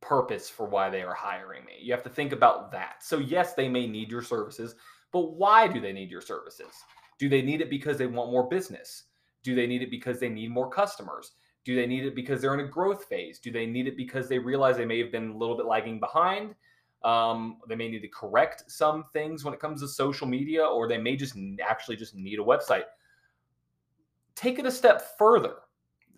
purpose 0.00 0.48
for 0.48 0.66
why 0.66 0.90
they 0.90 1.02
are 1.02 1.14
hiring 1.14 1.64
me? 1.64 1.74
You 1.80 1.92
have 1.92 2.02
to 2.04 2.10
think 2.10 2.32
about 2.32 2.70
that. 2.72 3.02
So, 3.02 3.18
yes, 3.18 3.54
they 3.54 3.68
may 3.68 3.86
need 3.86 4.10
your 4.10 4.22
services, 4.22 4.74
but 5.12 5.32
why 5.36 5.66
do 5.66 5.80
they 5.80 5.92
need 5.92 6.10
your 6.10 6.20
services? 6.20 6.72
Do 7.18 7.28
they 7.28 7.42
need 7.42 7.60
it 7.60 7.70
because 7.70 7.98
they 7.98 8.06
want 8.06 8.30
more 8.30 8.48
business? 8.48 9.04
Do 9.42 9.54
they 9.54 9.66
need 9.66 9.82
it 9.82 9.90
because 9.90 10.20
they 10.20 10.28
need 10.28 10.50
more 10.50 10.70
customers? 10.70 11.32
Do 11.64 11.74
they 11.74 11.86
need 11.86 12.04
it 12.04 12.14
because 12.14 12.40
they're 12.40 12.54
in 12.54 12.60
a 12.60 12.68
growth 12.68 13.04
phase? 13.04 13.38
Do 13.38 13.50
they 13.50 13.66
need 13.66 13.86
it 13.86 13.96
because 13.96 14.28
they 14.28 14.38
realize 14.38 14.76
they 14.76 14.86
may 14.86 14.98
have 15.00 15.12
been 15.12 15.30
a 15.30 15.36
little 15.36 15.56
bit 15.56 15.66
lagging 15.66 16.00
behind? 16.00 16.54
Um, 17.04 17.58
they 17.68 17.74
may 17.74 17.88
need 17.88 18.00
to 18.00 18.08
correct 18.08 18.64
some 18.68 19.04
things 19.12 19.44
when 19.44 19.54
it 19.54 19.60
comes 19.60 19.80
to 19.82 19.88
social 19.88 20.26
media, 20.26 20.64
or 20.64 20.88
they 20.88 20.98
may 20.98 21.16
just 21.16 21.36
actually 21.62 21.96
just 21.96 22.14
need 22.14 22.38
a 22.38 22.42
website. 22.42 22.84
Take 24.38 24.60
it 24.60 24.66
a 24.66 24.70
step 24.70 25.18
further. 25.18 25.56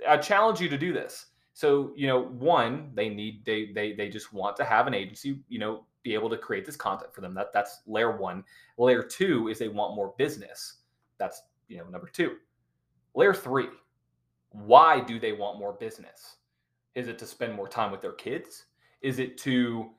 I 0.07 0.19
challenge 0.19 0.61
you 0.61 0.69
to 0.69 0.77
do 0.77 0.93
this. 0.93 1.29
So, 1.55 1.93
you 1.97 2.07
know, 2.07 2.25
one, 2.25 2.91
they 2.93 3.09
need 3.09 3.47
they 3.47 3.73
they 3.75 3.95
they 3.95 4.11
just 4.11 4.35
want 4.35 4.57
to 4.59 4.65
have 4.65 4.87
an 4.87 4.93
agency, 4.93 5.41
you 5.49 5.59
know, 5.59 5.87
be 6.03 6.12
able 6.12 6.29
to 6.29 6.37
create 6.37 6.67
this 6.67 6.77
content 6.77 7.15
for 7.15 7.23
them. 7.23 7.33
That 7.33 7.55
that's 7.55 7.81
layer 7.87 8.15
one. 8.19 8.45
Layer 8.77 9.03
two 9.03 9.49
is 9.49 9.59
they 9.59 9.69
want 9.69 9.97
more 9.97 10.12
business. 10.19 10.83
That's 11.17 11.45
you 11.69 11.79
know 11.79 11.85
number 11.85 12.09
two. 12.12 12.37
Layer 13.15 13.33
three, 13.33 13.69
why 14.50 15.00
do 15.00 15.19
they 15.19 15.33
want 15.33 15.59
more 15.59 15.73
business? 15.73 16.37
Is 16.95 17.09
it 17.09 17.19
to 17.21 17.27
spend 17.27 17.55
more 17.55 17.69
time 17.69 17.91
with 17.91 18.03
their 18.03 18.12
kids? 18.12 18.67
Is 19.00 19.19
it 19.19 19.39
to 19.39 19.93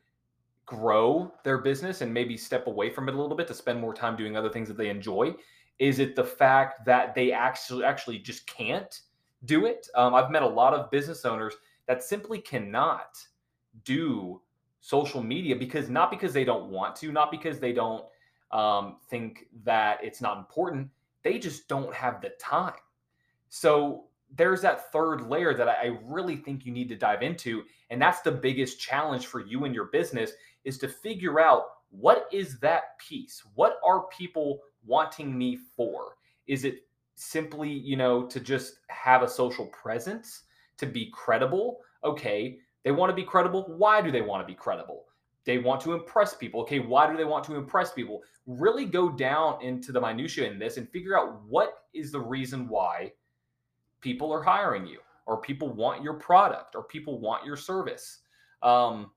grow 0.68 1.34
their 1.44 1.58
business 1.58 2.02
and 2.02 2.14
maybe 2.14 2.38
step 2.38 2.68
away 2.68 2.92
from 2.92 3.10
it 3.10 3.16
a 3.16 3.20
little 3.20 3.36
bit 3.36 3.48
to 3.48 3.56
spend 3.56 3.82
more 3.82 3.96
time 3.96 4.16
doing 4.16 4.38
other 4.38 4.50
things 4.50 4.68
that 4.68 4.78
they 4.78 4.90
enjoy? 4.90 5.34
Is 5.80 6.00
it 6.00 6.16
the 6.16 6.24
fact 6.24 6.86
that 6.86 7.16
they 7.16 7.32
actually 7.32 7.84
actually 7.84 8.20
just 8.20 8.46
can't 8.48 9.02
do 9.46 9.66
it? 9.66 9.88
Um, 9.96 10.14
I've 10.14 10.32
met 10.32 10.44
a 10.44 10.48
lot 10.48 10.74
of 10.74 10.92
business 10.92 11.26
owners 11.26 11.56
that 11.88 12.04
simply 12.04 12.40
cannot 12.40 13.18
do 13.84 14.42
social 14.82 15.24
media 15.24 15.56
because 15.56 15.90
not 15.90 16.12
because 16.12 16.34
they 16.34 16.44
don't 16.44 16.70
want 16.70 16.96
to, 16.98 17.12
not 17.12 17.32
because 17.32 17.60
they 17.60 17.74
don't 17.74 18.06
um, 18.52 18.98
think 19.10 19.46
that 19.64 20.04
it's 20.04 20.22
not 20.22 20.38
important, 20.38 20.90
they 21.24 21.40
just 21.40 21.68
don't 21.68 21.94
have 21.94 22.22
the 22.22 22.30
time. 22.40 22.74
So 23.50 24.06
there's 24.36 24.62
that 24.62 24.92
third 24.92 25.22
layer 25.22 25.54
that 25.54 25.68
I 25.68 25.98
really 26.04 26.36
think 26.36 26.66
you 26.66 26.72
need 26.72 26.90
to 26.90 26.96
dive 26.96 27.22
into. 27.22 27.64
And 27.90 28.02
that's 28.02 28.22
the 28.22 28.32
biggest 28.32 28.80
challenge 28.80 29.28
for 29.28 29.40
you 29.42 29.66
and 29.66 29.76
your 29.76 29.86
business 29.86 30.32
is 30.64 30.78
to 30.80 30.88
figure 30.88 31.40
out 31.40 31.64
what 31.90 32.28
is 32.32 32.60
that 32.60 32.98
piece? 32.98 33.44
What 33.56 33.78
are 33.84 34.08
people 34.08 34.62
wanting 34.86 35.38
me 35.38 35.58
for? 35.76 36.16
Is 36.48 36.66
it 36.66 36.86
simply, 37.16 37.70
you 37.70 37.96
know, 37.96 38.26
to 38.26 38.40
just 38.40 38.80
have 38.88 39.22
a 39.22 39.28
social 39.28 39.68
presence, 39.68 40.44
to 40.78 40.86
be 40.86 41.12
credible? 41.14 41.80
Okay, 42.04 42.60
they 42.84 42.92
want 42.92 43.10
to 43.10 43.16
be 43.16 43.24
credible. 43.24 43.66
Why 43.78 44.02
do 44.02 44.12
they 44.12 44.22
want 44.22 44.42
to 44.42 44.52
be 44.52 44.58
credible? 44.58 45.06
They 45.44 45.58
want 45.58 45.82
to 45.82 45.94
impress 45.94 46.34
people. 46.34 46.62
Okay, 46.62 46.80
why 46.80 47.10
do 47.10 47.18
they 47.18 47.26
want 47.26 47.44
to 47.46 47.56
impress 47.56 47.92
people? 47.92 48.22
Really 48.46 48.86
go 48.86 49.10
down 49.10 49.62
into 49.62 49.92
the 49.92 50.02
minutia 50.02 50.50
in 50.50 50.60
this 50.60 50.78
and 50.78 50.90
figure 50.90 51.18
out 51.18 51.42
what 51.48 51.86
is 51.94 52.12
the 52.12 52.20
reason 52.20 52.68
why 52.68 53.12
people 54.02 54.32
are 54.32 54.42
hiring 54.42 54.86
you 54.86 55.00
or 55.26 55.40
people 55.40 55.70
want 55.70 56.04
your 56.04 56.16
product 56.16 56.76
or 56.76 56.84
people 56.84 57.20
want 57.20 57.46
your 57.46 57.56
service. 57.56 58.20
Um, 58.62 59.12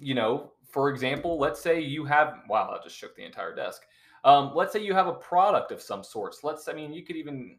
you 0.00 0.14
know, 0.14 0.52
for 0.70 0.90
example, 0.90 1.38
let's 1.38 1.60
say 1.60 1.80
you 1.80 2.04
have, 2.04 2.34
wow, 2.48 2.76
I 2.78 2.82
just 2.82 2.96
shook 2.96 3.16
the 3.16 3.24
entire 3.24 3.54
desk. 3.54 3.82
Um, 4.24 4.52
let's 4.54 4.72
say 4.72 4.82
you 4.82 4.94
have 4.94 5.06
a 5.06 5.12
product 5.12 5.72
of 5.72 5.80
some 5.80 6.04
sorts. 6.04 6.44
Let's, 6.44 6.68
I 6.68 6.72
mean, 6.72 6.92
you 6.92 7.04
could 7.04 7.16
even, 7.16 7.56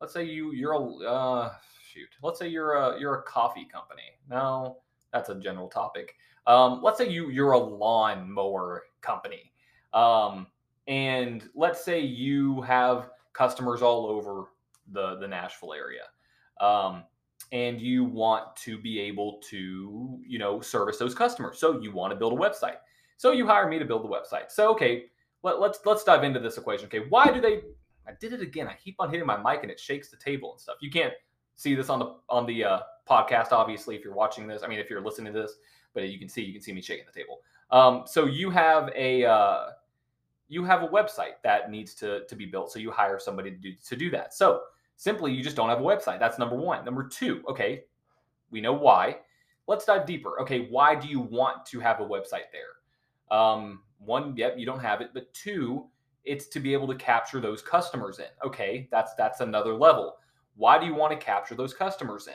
let's 0.00 0.12
say 0.12 0.24
you, 0.24 0.52
you're 0.52 0.72
a, 0.72 0.80
uh, 0.80 1.52
shoot, 1.92 2.08
let's 2.22 2.38
say 2.38 2.48
you're 2.48 2.74
a, 2.74 2.98
you're 3.00 3.16
a 3.16 3.22
coffee 3.22 3.66
company. 3.70 4.02
No, 4.30 4.78
that's 5.12 5.28
a 5.28 5.34
general 5.34 5.68
topic. 5.68 6.14
Um, 6.46 6.80
let's 6.82 6.98
say 6.98 7.08
you, 7.08 7.30
you're 7.30 7.52
a 7.52 7.58
lawn 7.58 8.30
mower 8.30 8.84
company. 9.00 9.52
Um, 9.92 10.46
and 10.86 11.48
let's 11.54 11.84
say 11.84 12.00
you 12.00 12.62
have 12.62 13.10
customers 13.34 13.82
all 13.82 14.06
over 14.06 14.46
the 14.92 15.16
the 15.16 15.28
Nashville 15.28 15.74
area, 15.74 16.04
um, 16.60 17.04
and 17.52 17.80
you 17.80 18.04
want 18.04 18.56
to 18.56 18.78
be 18.78 18.98
able 18.98 19.38
to 19.50 20.18
you 20.26 20.38
know 20.38 20.60
service 20.60 20.98
those 20.98 21.14
customers. 21.14 21.58
So 21.58 21.80
you 21.80 21.92
want 21.92 22.12
to 22.12 22.16
build 22.16 22.32
a 22.32 22.36
website. 22.36 22.78
So 23.18 23.32
you 23.32 23.46
hire 23.46 23.68
me 23.68 23.78
to 23.78 23.84
build 23.84 24.02
the 24.02 24.08
website. 24.08 24.50
So 24.50 24.70
okay, 24.70 25.04
let, 25.42 25.60
let's 25.60 25.80
let's 25.84 26.04
dive 26.04 26.24
into 26.24 26.40
this 26.40 26.58
equation. 26.58 26.86
Okay, 26.86 27.04
why 27.08 27.30
do 27.30 27.40
they? 27.40 27.60
I 28.06 28.12
did 28.20 28.32
it 28.32 28.40
again. 28.40 28.68
I 28.68 28.74
keep 28.74 28.96
on 28.98 29.10
hitting 29.10 29.26
my 29.26 29.36
mic 29.36 29.62
and 29.62 29.70
it 29.70 29.78
shakes 29.78 30.10
the 30.10 30.16
table 30.16 30.52
and 30.52 30.60
stuff. 30.60 30.76
You 30.80 30.90
can't 30.90 31.12
see 31.56 31.74
this 31.74 31.88
on 31.90 31.98
the 31.98 32.14
on 32.28 32.46
the 32.46 32.64
uh, 32.64 32.80
podcast, 33.08 33.52
obviously, 33.52 33.96
if 33.96 34.04
you're 34.04 34.14
watching 34.14 34.46
this. 34.46 34.62
I 34.62 34.68
mean, 34.68 34.78
if 34.78 34.88
you're 34.88 35.02
listening 35.02 35.32
to 35.32 35.40
this, 35.40 35.54
but 35.94 36.08
you 36.08 36.18
can 36.18 36.28
see 36.28 36.42
you 36.42 36.52
can 36.52 36.62
see 36.62 36.72
me 36.72 36.80
shaking 36.80 37.06
the 37.06 37.18
table. 37.18 37.40
Um, 37.70 38.04
so 38.06 38.26
you 38.26 38.50
have 38.50 38.90
a 38.94 39.24
uh, 39.24 39.66
you 40.48 40.64
have 40.64 40.82
a 40.82 40.88
website 40.88 41.40
that 41.44 41.70
needs 41.70 41.94
to 41.96 42.26
to 42.26 42.36
be 42.36 42.46
built. 42.46 42.72
So 42.72 42.78
you 42.78 42.90
hire 42.90 43.18
somebody 43.18 43.50
to 43.50 43.56
do 43.56 43.72
to 43.88 43.96
do 43.96 44.10
that. 44.10 44.34
So 44.34 44.62
Simply, 44.98 45.32
you 45.32 45.44
just 45.44 45.54
don't 45.54 45.68
have 45.68 45.78
a 45.78 45.84
website. 45.84 46.18
That's 46.18 46.40
number 46.40 46.56
one. 46.56 46.84
Number 46.84 47.06
two, 47.06 47.44
okay, 47.48 47.84
we 48.50 48.60
know 48.60 48.72
why. 48.72 49.18
Let's 49.68 49.84
dive 49.84 50.06
deeper. 50.06 50.40
Okay, 50.40 50.66
why 50.70 50.96
do 50.96 51.06
you 51.06 51.20
want 51.20 51.64
to 51.66 51.78
have 51.78 52.00
a 52.00 52.04
website 52.04 52.50
there? 52.52 53.38
Um, 53.38 53.82
one, 53.98 54.36
yep, 54.36 54.54
you 54.56 54.66
don't 54.66 54.80
have 54.80 55.00
it, 55.00 55.10
but 55.14 55.32
two, 55.34 55.86
it's 56.24 56.48
to 56.48 56.60
be 56.60 56.72
able 56.72 56.86
to 56.88 56.94
capture 56.94 57.40
those 57.40 57.62
customers 57.62 58.18
in. 58.18 58.26
Okay, 58.44 58.88
that's 58.90 59.14
that's 59.14 59.40
another 59.40 59.74
level. 59.74 60.16
Why 60.56 60.78
do 60.78 60.86
you 60.86 60.94
want 60.94 61.18
to 61.18 61.24
capture 61.24 61.54
those 61.54 61.72
customers 61.72 62.26
in? 62.26 62.34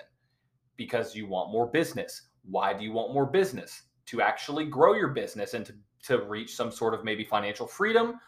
Because 0.78 1.16
you 1.16 1.28
want 1.28 1.52
more 1.52 1.68
business. 1.68 2.30
Why 2.44 2.74
do 2.74 2.84
you 2.84 2.92
want 2.92 3.14
more 3.14 3.26
business? 3.26 3.84
To 4.08 4.22
actually 4.22 4.66
grow 4.66 4.94
your 4.94 5.10
business 5.10 5.54
and 5.54 5.66
to, 5.66 5.74
to 6.08 6.24
reach 6.24 6.56
some 6.56 6.72
sort 6.72 6.94
of 6.94 7.04
maybe 7.04 7.24
financial 7.24 7.68
freedom 7.68 8.20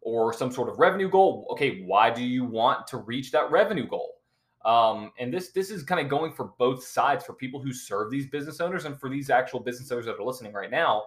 or 0.00 0.32
some 0.32 0.50
sort 0.50 0.68
of 0.68 0.78
revenue 0.78 1.10
goal. 1.10 1.46
Okay, 1.50 1.82
why 1.82 2.10
do 2.10 2.22
you 2.22 2.44
want 2.44 2.86
to 2.86 2.98
reach 2.98 3.32
that 3.32 3.50
revenue 3.50 3.86
goal? 3.86 4.14
Um, 4.64 5.12
and 5.18 5.32
this 5.32 5.50
this 5.50 5.70
is 5.70 5.82
kind 5.82 6.00
of 6.00 6.08
going 6.08 6.32
for 6.32 6.52
both 6.58 6.84
sides 6.84 7.24
for 7.24 7.32
people 7.32 7.60
who 7.60 7.72
serve 7.72 8.10
these 8.10 8.26
business 8.26 8.60
owners 8.60 8.84
and 8.84 8.98
for 8.98 9.08
these 9.08 9.30
actual 9.30 9.60
business 9.60 9.90
owners 9.90 10.06
that 10.06 10.16
are 10.16 10.24
listening 10.24 10.52
right 10.52 10.70
now. 10.70 11.04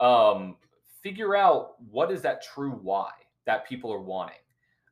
Um, 0.00 0.56
figure 1.02 1.36
out 1.36 1.80
what 1.90 2.10
is 2.10 2.22
that 2.22 2.42
true 2.42 2.70
why 2.82 3.10
that 3.44 3.66
people 3.66 3.92
are 3.92 4.00
wanting. 4.00 4.36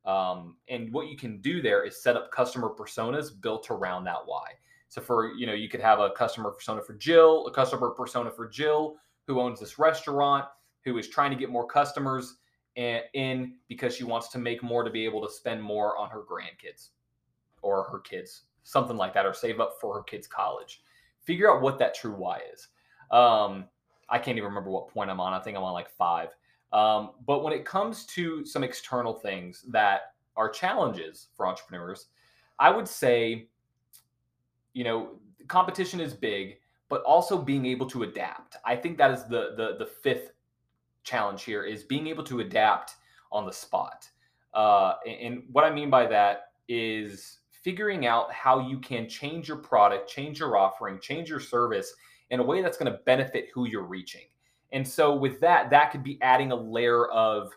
Um, 0.05 0.57
and 0.69 0.93
what 0.93 1.09
you 1.09 1.17
can 1.17 1.41
do 1.41 1.63
there 1.63 1.85
is 1.85 2.03
set 2.03 2.17
up 2.17 2.33
customer 2.33 2.71
personas 2.71 3.31
built 3.41 3.71
around 3.71 4.05
that 4.05 4.21
why. 4.25 4.53
So 4.89 5.01
for 5.01 5.33
you 5.35 5.47
know, 5.47 5.53
you 5.53 5.69
could 5.69 5.81
have 5.81 6.01
a 6.01 6.11
customer 6.11 6.51
persona 6.51 6.83
for 6.83 6.95
Jill, 6.95 7.47
a 7.47 7.53
customer 7.53 7.91
persona 7.91 8.31
for 8.31 8.49
Jill 8.49 8.97
who 9.27 9.41
owns 9.41 9.61
this 9.61 9.79
restaurant, 9.79 10.47
who 10.85 10.99
is 10.99 11.09
trying 11.09 11.31
to 11.31 11.37
get 11.37 11.51
more 11.51 11.67
customers 11.67 12.39
in 12.77 13.55
because 13.69 13.95
she 13.95 14.05
wants 14.05 14.29
to 14.29 14.39
make 14.39 14.63
more 14.63 14.83
to 14.83 14.91
be 14.91 15.05
able 15.05 15.25
to 15.25 15.33
spend 15.33 15.63
more 15.63 15.97
on 15.97 16.09
her 16.11 16.23
grandkids 16.23 16.89
or 17.63 17.85
her 17.85 18.01
kids, 18.01 18.45
something 18.65 18.97
like 18.97 19.13
that, 19.15 19.27
or 19.27 19.35
save 19.35 19.61
up 19.61 19.75
for 19.81 19.95
her 19.95 20.03
kids' 20.03 20.27
college. 20.27 20.83
Figure 21.23 21.53
out 21.53 21.63
what 21.63 21.79
that 21.79 21.95
true 21.95 22.15
why 22.15 22.41
is. 22.53 22.69
Um, 23.11 23.67
I 24.11 24.19
can't 24.19 24.37
even 24.37 24.49
remember 24.49 24.71
what 24.71 24.89
point 24.89 25.11
I'm 25.11 25.21
on. 25.21 25.33
I 25.33 25.41
think 25.41 25.57
I'm 25.57 25.63
on 25.63 25.73
like 25.73 25.91
five. 25.91 26.29
Um, 26.73 27.11
but 27.27 27.43
when 27.43 27.53
it 27.53 27.65
comes 27.65 28.05
to 28.07 28.45
some 28.45 28.63
external 28.63 29.15
things 29.15 29.65
that 29.69 30.15
are 30.37 30.49
challenges 30.49 31.29
for 31.37 31.47
entrepreneurs, 31.47 32.07
I 32.59 32.71
would 32.71 32.87
say, 32.87 33.49
you 34.73 34.85
know, 34.85 35.19
competition 35.49 36.01
is 36.01 36.15
big, 36.15 36.59
but 36.89 37.03
also 37.03 37.39
being 37.39 37.67
able 37.67 37.87
to 37.87 38.03
adapt. 38.05 38.57
I 38.65 38.77
think 38.77 38.99
that 38.99 39.11
is 39.11 39.25
the 39.25 39.55
the 39.57 39.77
the 39.79 39.87
fifth 39.87 40.33
challenge 41.03 41.43
here 41.45 41.65
is 41.65 41.83
being 41.83 42.07
able 42.07 42.25
to 42.25 42.41
adapt 42.41 42.97
on 43.33 43.47
the 43.47 43.53
spot. 43.53 44.09
Uh, 44.55 44.95
and 45.07 45.43
what 45.53 45.65
I 45.65 45.71
mean 45.71 45.91
by 45.91 46.07
that 46.07 46.53
is 46.69 47.39
figuring 47.51 48.07
out 48.07 48.33
how 48.33 48.69
you 48.69 48.79
can 48.79 49.09
change 49.09 49.49
your 49.49 49.59
product, 49.59 50.09
change 50.09 50.41
your 50.41 50.57
offering, 50.57 50.99
change 51.01 51.29
your 51.29 51.41
service 51.41 51.95
in 52.31 52.41
a 52.41 52.43
way 52.43 52.63
that's 52.63 52.77
going 52.77 52.91
to 52.91 52.99
benefit 53.05 53.49
who 53.53 53.67
you're 53.67 53.83
reaching. 53.83 54.27
And 54.73 54.87
so 54.87 55.15
with 55.15 55.41
that, 55.41 55.71
that 55.71 55.91
could 55.91 56.05
be 56.05 56.19
adding 56.23 56.53
a 56.53 56.57
layer 56.57 57.07
of 57.09 57.53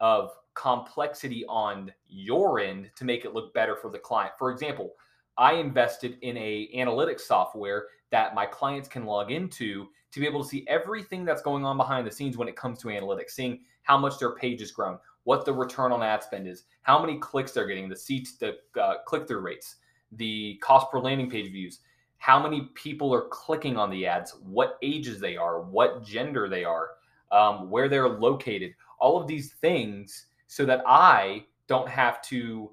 of 0.00 0.30
complexity 0.54 1.44
on 1.48 1.92
your 2.08 2.60
end 2.60 2.90
to 2.96 3.04
make 3.04 3.24
it 3.24 3.34
look 3.34 3.54
better 3.54 3.76
for 3.76 3.90
the 3.90 3.98
client. 3.98 4.32
For 4.38 4.50
example, 4.50 4.92
I 5.36 5.54
invested 5.54 6.18
in 6.22 6.36
a 6.36 6.70
analytics 6.74 7.22
software 7.22 7.86
that 8.10 8.34
my 8.34 8.46
clients 8.46 8.88
can 8.88 9.04
log 9.04 9.32
into 9.32 9.88
to 10.12 10.20
be 10.20 10.26
able 10.26 10.42
to 10.42 10.48
see 10.48 10.64
everything 10.68 11.24
that's 11.24 11.42
going 11.42 11.64
on 11.64 11.76
behind 11.76 12.06
the 12.06 12.12
scenes 12.12 12.36
when 12.36 12.46
it 12.46 12.54
comes 12.54 12.78
to 12.80 12.88
analytics, 12.88 13.30
seeing 13.30 13.60
how 13.82 13.98
much 13.98 14.18
their 14.18 14.36
page 14.36 14.60
has 14.60 14.70
grown, 14.70 14.98
what 15.24 15.44
the 15.44 15.52
return 15.52 15.90
on 15.90 16.02
ad 16.02 16.22
spend 16.22 16.46
is, 16.46 16.64
how 16.82 17.00
many 17.00 17.18
clicks 17.18 17.52
they're 17.52 17.66
getting, 17.66 17.88
the 17.88 17.96
seats, 17.96 18.36
the 18.36 18.56
uh, 18.80 18.94
click 19.06 19.26
through 19.26 19.40
rates, 19.40 19.76
the 20.12 20.56
cost 20.62 20.90
per 20.90 21.00
landing 21.00 21.28
page 21.28 21.50
views, 21.50 21.80
how 22.24 22.42
many 22.42 22.70
people 22.72 23.12
are 23.12 23.28
clicking 23.28 23.76
on 23.76 23.90
the 23.90 24.06
ads, 24.06 24.34
what 24.44 24.78
ages 24.80 25.20
they 25.20 25.36
are, 25.36 25.60
what 25.60 26.02
gender 26.02 26.48
they 26.48 26.64
are, 26.64 26.92
um, 27.30 27.68
where 27.68 27.86
they're 27.86 28.08
located. 28.08 28.74
all 28.98 29.20
of 29.20 29.26
these 29.26 29.52
things 29.60 30.28
so 30.46 30.64
that 30.64 30.82
I 30.86 31.44
don't 31.66 31.86
have 31.86 32.22
to 32.22 32.70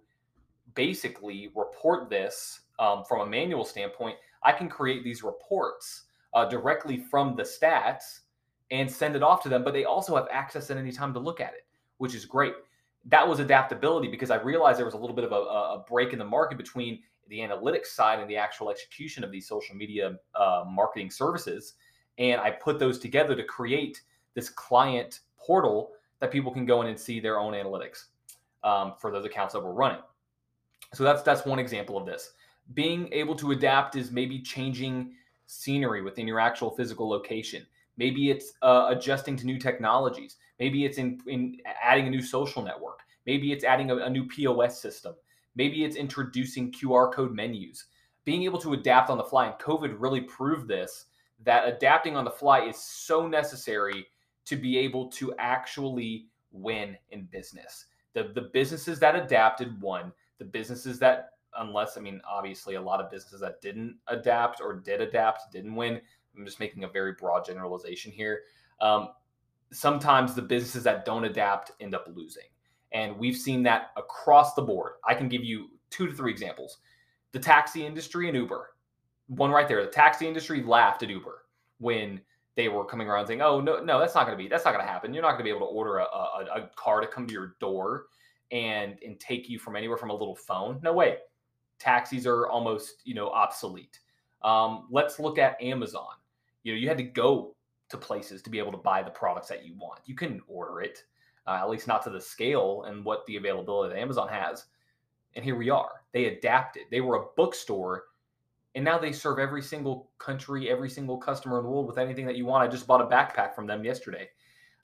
basically 0.73 1.51
report 1.53 2.09
this 2.09 2.61
um, 2.79 3.03
from 3.03 3.19
a 3.19 3.25
manual 3.25 3.65
standpoint. 3.65 4.15
I 4.41 4.53
can 4.53 4.69
create 4.69 5.03
these 5.03 5.21
reports 5.21 6.03
uh, 6.33 6.45
directly 6.45 7.03
from 7.11 7.35
the 7.35 7.43
stats 7.43 8.19
and 8.69 8.89
send 8.89 9.17
it 9.17 9.23
off 9.23 9.43
to 9.43 9.49
them, 9.49 9.65
but 9.65 9.73
they 9.73 9.83
also 9.83 10.15
have 10.15 10.29
access 10.31 10.71
at 10.71 10.77
any 10.77 10.93
time 10.93 11.11
to 11.11 11.19
look 11.19 11.41
at 11.41 11.51
it, 11.55 11.65
which 11.97 12.15
is 12.15 12.23
great. 12.23 12.53
That 13.03 13.27
was 13.27 13.41
adaptability 13.41 14.07
because 14.07 14.31
I 14.31 14.37
realized 14.37 14.79
there 14.79 14.85
was 14.85 14.93
a 14.93 14.97
little 14.97 15.15
bit 15.15 15.25
of 15.25 15.33
a, 15.33 15.35
a 15.35 15.85
break 15.89 16.13
in 16.13 16.19
the 16.19 16.23
market 16.23 16.57
between 16.57 17.01
the 17.31 17.39
analytics 17.39 17.87
side 17.87 18.19
and 18.19 18.29
the 18.29 18.35
actual 18.35 18.69
execution 18.69 19.23
of 19.23 19.31
these 19.31 19.47
social 19.47 19.75
media 19.75 20.17
uh, 20.35 20.63
marketing 20.67 21.09
services. 21.09 21.73
And 22.17 22.39
I 22.39 22.51
put 22.51 22.77
those 22.77 22.99
together 22.99 23.35
to 23.35 23.43
create 23.43 24.01
this 24.35 24.49
client 24.49 25.21
portal 25.39 25.91
that 26.19 26.29
people 26.29 26.51
can 26.51 26.65
go 26.65 26.81
in 26.81 26.87
and 26.87 26.99
see 26.99 27.19
their 27.19 27.39
own 27.39 27.53
analytics 27.53 28.05
um, 28.63 28.93
for 28.99 29.11
those 29.11 29.25
accounts 29.25 29.53
that 29.53 29.63
we're 29.63 29.71
running. 29.71 30.01
So 30.93 31.03
that's 31.03 31.23
that's 31.23 31.45
one 31.45 31.57
example 31.57 31.97
of 31.97 32.05
this. 32.05 32.33
Being 32.73 33.09
able 33.13 33.35
to 33.35 33.51
adapt 33.51 33.95
is 33.95 34.11
maybe 34.11 34.39
changing 34.39 35.13
scenery 35.47 36.01
within 36.01 36.27
your 36.27 36.39
actual 36.39 36.69
physical 36.69 37.09
location. 37.09 37.65
Maybe 37.97 38.29
it's 38.29 38.53
uh, 38.61 38.87
adjusting 38.89 39.37
to 39.37 39.45
new 39.45 39.57
technologies. 39.57 40.35
Maybe 40.59 40.85
it's 40.85 40.97
in, 40.97 41.19
in 41.27 41.57
adding 41.81 42.07
a 42.07 42.09
new 42.09 42.21
social 42.21 42.61
network. 42.61 42.99
Maybe 43.25 43.53
it's 43.53 43.63
adding 43.63 43.89
a, 43.89 43.97
a 43.97 44.09
new 44.09 44.27
POS 44.27 44.81
system. 44.81 45.13
Maybe 45.55 45.83
it's 45.83 45.95
introducing 45.95 46.71
QR 46.71 47.13
code 47.13 47.33
menus. 47.33 47.85
Being 48.23 48.43
able 48.43 48.59
to 48.59 48.73
adapt 48.73 49.09
on 49.09 49.17
the 49.17 49.23
fly, 49.23 49.47
and 49.47 49.59
COVID 49.59 49.95
really 49.97 50.21
proved 50.21 50.67
this 50.67 51.05
that 51.43 51.67
adapting 51.67 52.15
on 52.15 52.23
the 52.23 52.31
fly 52.31 52.61
is 52.61 52.77
so 52.77 53.27
necessary 53.27 54.05
to 54.45 54.55
be 54.55 54.77
able 54.77 55.09
to 55.09 55.33
actually 55.39 56.27
win 56.51 56.97
in 57.09 57.23
business. 57.31 57.85
The, 58.13 58.31
the 58.35 58.49
businesses 58.53 58.99
that 58.99 59.15
adapted 59.15 59.81
won. 59.81 60.11
The 60.37 60.45
businesses 60.45 60.99
that, 60.99 61.31
unless, 61.57 61.97
I 61.97 62.01
mean, 62.01 62.21
obviously 62.29 62.75
a 62.75 62.81
lot 62.81 62.99
of 62.99 63.09
businesses 63.09 63.41
that 63.41 63.61
didn't 63.61 63.97
adapt 64.07 64.61
or 64.61 64.73
did 64.73 65.01
adapt 65.01 65.51
didn't 65.51 65.75
win. 65.75 66.01
I'm 66.35 66.45
just 66.45 66.59
making 66.59 66.83
a 66.83 66.89
very 66.89 67.13
broad 67.13 67.45
generalization 67.45 68.11
here. 68.11 68.41
Um, 68.79 69.09
sometimes 69.71 70.33
the 70.33 70.41
businesses 70.41 70.83
that 70.83 71.05
don't 71.05 71.25
adapt 71.25 71.71
end 71.79 71.95
up 71.95 72.07
losing. 72.13 72.43
And 72.93 73.17
we've 73.17 73.37
seen 73.37 73.63
that 73.63 73.91
across 73.95 74.53
the 74.53 74.61
board. 74.61 74.93
I 75.07 75.13
can 75.13 75.29
give 75.29 75.43
you 75.43 75.69
two 75.89 76.07
to 76.07 76.13
three 76.13 76.31
examples. 76.31 76.79
The 77.31 77.39
taxi 77.39 77.85
industry 77.85 78.27
and 78.27 78.35
Uber. 78.35 78.71
One 79.27 79.51
right 79.51 79.67
there. 79.67 79.81
The 79.83 79.91
taxi 79.91 80.27
industry 80.27 80.61
laughed 80.61 81.03
at 81.03 81.09
Uber 81.09 81.45
when 81.79 82.21
they 82.55 82.67
were 82.67 82.85
coming 82.85 83.07
around 83.07 83.27
saying, 83.27 83.41
"Oh 83.41 83.61
no, 83.61 83.81
no, 83.83 83.99
that's 83.99 84.15
not 84.15 84.25
going 84.25 84.37
to 84.37 84.43
be 84.43 84.49
that's 84.49 84.65
not 84.65 84.73
going 84.73 84.85
to 84.85 84.91
happen. 84.91 85.13
You're 85.13 85.23
not 85.23 85.31
going 85.31 85.39
to 85.39 85.43
be 85.45 85.49
able 85.49 85.67
to 85.67 85.73
order 85.73 85.99
a, 85.99 86.03
a, 86.03 86.47
a, 86.55 86.69
car 86.75 86.99
to 86.99 87.07
come 87.07 87.25
to 87.27 87.33
your 87.33 87.55
door 87.59 88.07
and 88.51 88.97
and 89.05 89.19
take 89.19 89.49
you 89.49 89.57
from 89.57 89.75
anywhere 89.75 89.97
from 89.97 90.09
a 90.09 90.13
little 90.13 90.35
phone. 90.35 90.79
No 90.83 90.93
way. 90.93 91.17
Taxis 91.79 92.27
are 92.27 92.47
almost 92.49 93.01
you 93.05 93.13
know 93.13 93.29
obsolete. 93.29 93.99
Um, 94.43 94.87
let's 94.91 95.19
look 95.19 95.37
at 95.37 95.61
Amazon. 95.61 96.15
You 96.63 96.73
know, 96.73 96.79
you 96.79 96.87
had 96.87 96.97
to 96.97 97.03
go 97.03 97.55
to 97.89 97.97
places 97.97 98.41
to 98.41 98.49
be 98.49 98.59
able 98.59 98.71
to 98.71 98.77
buy 98.77 99.01
the 99.01 99.11
products 99.11 99.47
that 99.49 99.65
you 99.65 99.75
want. 99.75 99.99
You 100.05 100.15
couldn't 100.15 100.41
order 100.47 100.81
it, 100.81 101.03
uh, 101.47 101.59
at 101.61 101.69
least 101.69 101.87
not 101.87 102.03
to 102.03 102.09
the 102.09 102.21
scale 102.21 102.83
and 102.87 103.03
what 103.03 103.25
the 103.25 103.37
availability 103.37 103.93
that 103.93 104.01
Amazon 104.01 104.27
has. 104.27 104.65
And 105.35 105.45
here 105.45 105.55
we 105.55 105.69
are. 105.69 106.03
They 106.13 106.25
adapted. 106.25 106.83
They 106.91 107.01
were 107.01 107.15
a 107.15 107.25
bookstore 107.35 108.05
and 108.75 108.85
now 108.85 108.97
they 108.97 109.11
serve 109.11 109.39
every 109.39 109.61
single 109.61 110.09
country, 110.17 110.69
every 110.69 110.89
single 110.89 111.17
customer 111.17 111.57
in 111.57 111.63
the 111.63 111.69
world 111.69 111.87
with 111.87 111.97
anything 111.97 112.25
that 112.25 112.37
you 112.37 112.45
want. 112.45 112.63
I 112.63 112.71
just 112.71 112.87
bought 112.87 113.01
a 113.01 113.05
backpack 113.05 113.53
from 113.53 113.67
them 113.67 113.83
yesterday. 113.83 114.29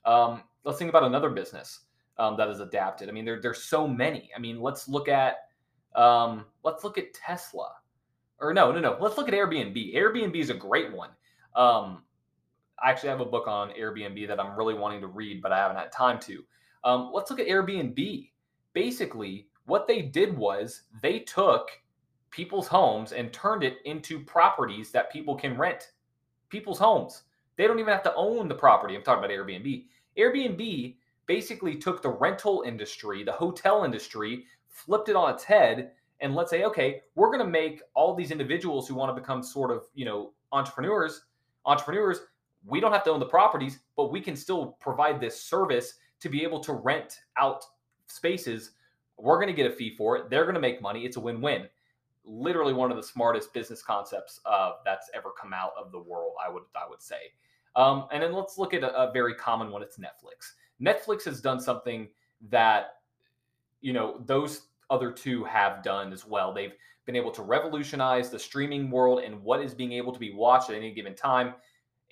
Um, 0.04 0.42
let's 0.64 0.78
think 0.78 0.90
about 0.90 1.04
another 1.04 1.30
business 1.30 1.80
um, 2.18 2.36
that 2.36 2.48
is 2.48 2.60
adapted. 2.60 3.08
I 3.08 3.12
mean, 3.12 3.24
there, 3.24 3.40
there's 3.40 3.64
so 3.64 3.88
many. 3.88 4.30
I 4.36 4.40
mean, 4.40 4.60
let's 4.60 4.88
look 4.88 5.08
at 5.08 5.36
um, 5.94 6.44
let's 6.64 6.84
look 6.84 6.98
at 6.98 7.14
Tesla, 7.14 7.70
or 8.40 8.52
no, 8.52 8.70
no, 8.70 8.78
no. 8.78 8.98
Let's 9.00 9.16
look 9.16 9.26
at 9.26 9.34
Airbnb. 9.34 9.94
Airbnb 9.96 10.36
is 10.36 10.50
a 10.50 10.54
great 10.54 10.92
one. 10.92 11.10
Um, 11.56 12.02
I 12.80 12.90
actually 12.90 13.08
have 13.08 13.20
a 13.20 13.26
book 13.26 13.48
on 13.48 13.70
Airbnb 13.70 14.28
that 14.28 14.38
I'm 14.38 14.56
really 14.56 14.74
wanting 14.74 15.00
to 15.00 15.06
read, 15.06 15.42
but 15.42 15.50
I 15.50 15.58
haven't 15.58 15.78
had 15.78 15.90
time 15.90 16.20
to. 16.20 16.44
Um, 16.84 17.10
let's 17.12 17.30
look 17.30 17.40
at 17.40 17.48
Airbnb. 17.48 18.30
Basically, 18.72 19.48
what 19.66 19.86
they 19.86 20.02
did 20.02 20.36
was 20.36 20.82
they 21.02 21.20
took 21.20 21.68
people's 22.30 22.68
homes 22.68 23.12
and 23.12 23.32
turned 23.32 23.62
it 23.62 23.78
into 23.84 24.20
properties 24.20 24.90
that 24.92 25.12
people 25.12 25.34
can 25.34 25.56
rent. 25.56 25.92
People's 26.48 26.78
homes. 26.78 27.22
They 27.56 27.66
don't 27.66 27.78
even 27.78 27.92
have 27.92 28.02
to 28.04 28.14
own 28.14 28.48
the 28.48 28.54
property. 28.54 28.94
I'm 28.94 29.02
talking 29.02 29.24
about 29.24 29.34
Airbnb. 29.34 29.84
Airbnb 30.16 30.96
basically 31.26 31.76
took 31.76 32.02
the 32.02 32.08
rental 32.08 32.62
industry, 32.66 33.24
the 33.24 33.32
hotel 33.32 33.84
industry, 33.84 34.44
flipped 34.68 35.08
it 35.08 35.16
on 35.16 35.34
its 35.34 35.44
head, 35.44 35.90
and 36.20 36.34
let's 36.34 36.50
say, 36.50 36.64
okay, 36.64 37.02
we're 37.14 37.30
going 37.30 37.44
to 37.44 37.50
make 37.50 37.82
all 37.94 38.14
these 38.14 38.30
individuals 38.30 38.88
who 38.88 38.94
want 38.94 39.14
to 39.14 39.20
become 39.20 39.42
sort 39.42 39.70
of, 39.70 39.84
you 39.94 40.04
know, 40.04 40.32
entrepreneurs, 40.52 41.26
entrepreneurs, 41.66 42.20
we 42.66 42.80
don't 42.80 42.92
have 42.92 43.04
to 43.04 43.10
own 43.10 43.20
the 43.20 43.26
properties, 43.26 43.78
but 43.96 44.10
we 44.10 44.20
can 44.20 44.36
still 44.36 44.76
provide 44.80 45.20
this 45.20 45.40
service 45.40 45.94
to 46.20 46.28
be 46.28 46.42
able 46.42 46.60
to 46.60 46.72
rent 46.72 47.20
out 47.36 47.64
spaces. 48.06 48.72
We're 49.16 49.36
going 49.36 49.48
to 49.48 49.52
get 49.52 49.70
a 49.70 49.74
fee 49.74 49.94
for 49.96 50.16
it. 50.16 50.30
They're 50.30 50.44
going 50.44 50.54
to 50.54 50.60
make 50.60 50.80
money. 50.80 51.04
It's 51.04 51.16
a 51.16 51.20
win-win 51.20 51.68
literally 52.28 52.72
one 52.72 52.90
of 52.90 52.96
the 52.96 53.02
smartest 53.02 53.52
business 53.52 53.82
concepts 53.82 54.40
uh, 54.46 54.72
that's 54.84 55.10
ever 55.14 55.30
come 55.40 55.52
out 55.52 55.72
of 55.78 55.90
the 55.90 55.98
world. 55.98 56.34
I 56.44 56.50
would 56.50 56.64
I 56.76 56.88
would 56.88 57.02
say. 57.02 57.32
Um, 57.74 58.06
and 58.12 58.22
then 58.22 58.32
let's 58.32 58.58
look 58.58 58.74
at 58.74 58.82
a, 58.82 58.94
a, 58.94 59.12
very 59.12 59.34
common 59.34 59.70
one. 59.70 59.82
It's 59.82 59.98
Netflix. 59.98 60.52
Netflix 60.80 61.24
has 61.24 61.40
done 61.40 61.60
something 61.60 62.08
that 62.50 62.96
you 63.80 63.92
know 63.92 64.22
those 64.26 64.62
other 64.90 65.10
two 65.10 65.44
have 65.44 65.82
done 65.82 66.12
as 66.12 66.26
well. 66.26 66.52
They've 66.52 66.74
been 67.06 67.16
able 67.16 67.30
to 67.32 67.42
revolutionize 67.42 68.30
the 68.30 68.38
streaming 68.38 68.90
world 68.90 69.20
and 69.20 69.42
what 69.42 69.62
is 69.62 69.74
being 69.74 69.92
able 69.92 70.12
to 70.12 70.18
be 70.18 70.32
watched 70.32 70.70
at 70.70 70.76
any 70.76 70.92
given 70.92 71.14
time, 71.14 71.54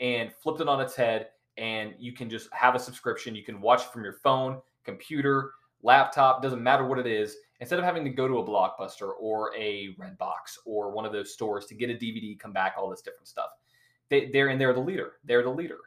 and 0.00 0.32
flipped 0.32 0.60
it 0.60 0.68
on 0.68 0.80
its 0.80 0.96
head. 0.96 1.28
And 1.58 1.94
you 1.98 2.12
can 2.12 2.28
just 2.28 2.52
have 2.52 2.74
a 2.74 2.78
subscription. 2.78 3.34
You 3.34 3.42
can 3.42 3.60
watch 3.60 3.84
from 3.84 4.04
your 4.04 4.14
phone, 4.14 4.60
computer, 4.84 5.52
laptop. 5.82 6.42
Doesn't 6.42 6.62
matter 6.62 6.86
what 6.86 6.98
it 6.98 7.06
is 7.06 7.36
instead 7.60 7.78
of 7.78 7.84
having 7.84 8.04
to 8.04 8.10
go 8.10 8.28
to 8.28 8.38
a 8.38 8.44
blockbuster 8.44 9.12
or 9.20 9.54
a 9.56 9.94
redbox 9.98 10.58
or 10.64 10.90
one 10.90 11.04
of 11.04 11.12
those 11.12 11.32
stores 11.32 11.66
to 11.66 11.74
get 11.74 11.90
a 11.90 11.94
dvd 11.94 12.38
come 12.38 12.52
back 12.52 12.74
all 12.76 12.88
this 12.88 13.00
different 13.00 13.28
stuff 13.28 13.50
they, 14.08 14.30
they're 14.30 14.48
and 14.48 14.60
they're 14.60 14.72
the 14.72 14.80
leader 14.80 15.12
they're 15.24 15.42
the 15.42 15.50
leader 15.50 15.78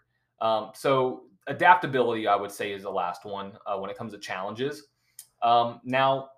um, 0.42 0.72
so 0.74 1.24
adaptability 1.48 2.28
i 2.28 2.36
would 2.36 2.52
say 2.52 2.72
is 2.72 2.84
the 2.84 2.90
last 2.90 3.26
one 3.26 3.52
uh, 3.66 3.78
when 3.78 3.90
it 3.90 3.98
comes 3.98 4.14
to 4.14 4.20
challenges 4.20 4.88
um, 5.42 5.80
now 5.84 6.30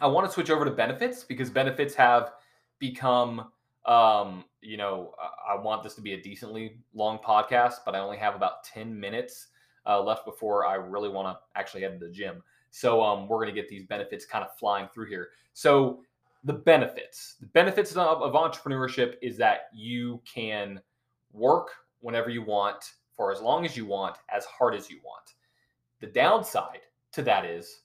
i 0.00 0.06
want 0.06 0.26
to 0.26 0.32
switch 0.32 0.50
over 0.50 0.64
to 0.64 0.70
benefits 0.70 1.24
because 1.24 1.50
benefits 1.50 1.94
have 1.94 2.32
become 2.78 3.50
um, 3.86 4.44
you 4.62 4.76
know 4.76 5.12
i 5.48 5.54
want 5.54 5.82
this 5.82 5.94
to 5.94 6.00
be 6.00 6.14
a 6.14 6.22
decently 6.22 6.78
long 6.94 7.18
podcast 7.18 7.74
but 7.84 7.94
i 7.94 7.98
only 7.98 8.16
have 8.16 8.34
about 8.34 8.64
10 8.64 8.98
minutes 8.98 9.48
uh, 9.86 10.00
left 10.00 10.24
before 10.24 10.66
i 10.66 10.74
really 10.74 11.08
want 11.08 11.26
to 11.26 11.58
actually 11.60 11.82
head 11.82 11.98
to 11.98 12.06
the 12.06 12.12
gym 12.12 12.42
so 12.72 13.02
um, 13.02 13.28
we're 13.28 13.36
going 13.36 13.54
to 13.54 13.60
get 13.60 13.68
these 13.68 13.84
benefits 13.84 14.24
kind 14.24 14.42
of 14.42 14.56
flying 14.56 14.88
through 14.92 15.06
here. 15.06 15.28
So 15.52 16.02
the 16.42 16.54
benefits, 16.54 17.36
the 17.38 17.46
benefits 17.46 17.92
of, 17.92 18.22
of 18.22 18.32
entrepreneurship 18.32 19.16
is 19.20 19.36
that 19.36 19.68
you 19.74 20.20
can 20.24 20.80
work 21.34 21.68
whenever 22.00 22.30
you 22.30 22.42
want 22.42 22.94
for 23.14 23.30
as 23.30 23.42
long 23.42 23.66
as 23.66 23.76
you 23.76 23.84
want, 23.84 24.16
as 24.34 24.46
hard 24.46 24.74
as 24.74 24.90
you 24.90 24.98
want. 25.04 25.34
The 26.00 26.06
downside 26.06 26.80
to 27.12 27.22
that 27.22 27.44
is 27.44 27.82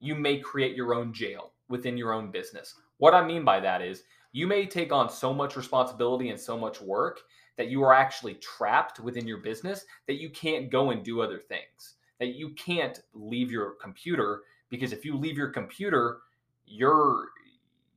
you 0.00 0.14
may 0.14 0.38
create 0.38 0.74
your 0.74 0.94
own 0.94 1.12
jail 1.12 1.52
within 1.68 1.98
your 1.98 2.14
own 2.14 2.30
business. 2.30 2.74
What 2.96 3.14
I 3.14 3.22
mean 3.22 3.44
by 3.44 3.60
that 3.60 3.82
is 3.82 4.04
you 4.32 4.46
may 4.46 4.66
take 4.66 4.92
on 4.92 5.08
so 5.10 5.32
much 5.32 5.56
responsibility 5.56 6.30
and 6.30 6.40
so 6.40 6.58
much 6.58 6.80
work 6.80 7.20
that 7.56 7.68
you 7.68 7.82
are 7.84 7.94
actually 7.94 8.34
trapped 8.34 8.98
within 8.98 9.26
your 9.26 9.38
business 9.38 9.84
that 10.06 10.20
you 10.20 10.30
can't 10.30 10.70
go 10.70 10.90
and 10.90 11.04
do 11.04 11.20
other 11.20 11.38
things 11.38 11.96
that 12.22 12.36
you 12.36 12.50
can't 12.50 13.00
leave 13.14 13.50
your 13.50 13.72
computer 13.80 14.42
because 14.68 14.92
if 14.92 15.04
you 15.04 15.16
leave 15.16 15.36
your 15.36 15.48
computer, 15.48 16.18
you're 16.66 17.30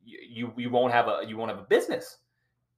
you 0.03 0.51
you 0.57 0.71
won't 0.71 0.91
have 0.91 1.07
a 1.07 1.21
you 1.27 1.37
won't 1.37 1.51
have 1.51 1.59
a 1.59 1.67
business. 1.67 2.17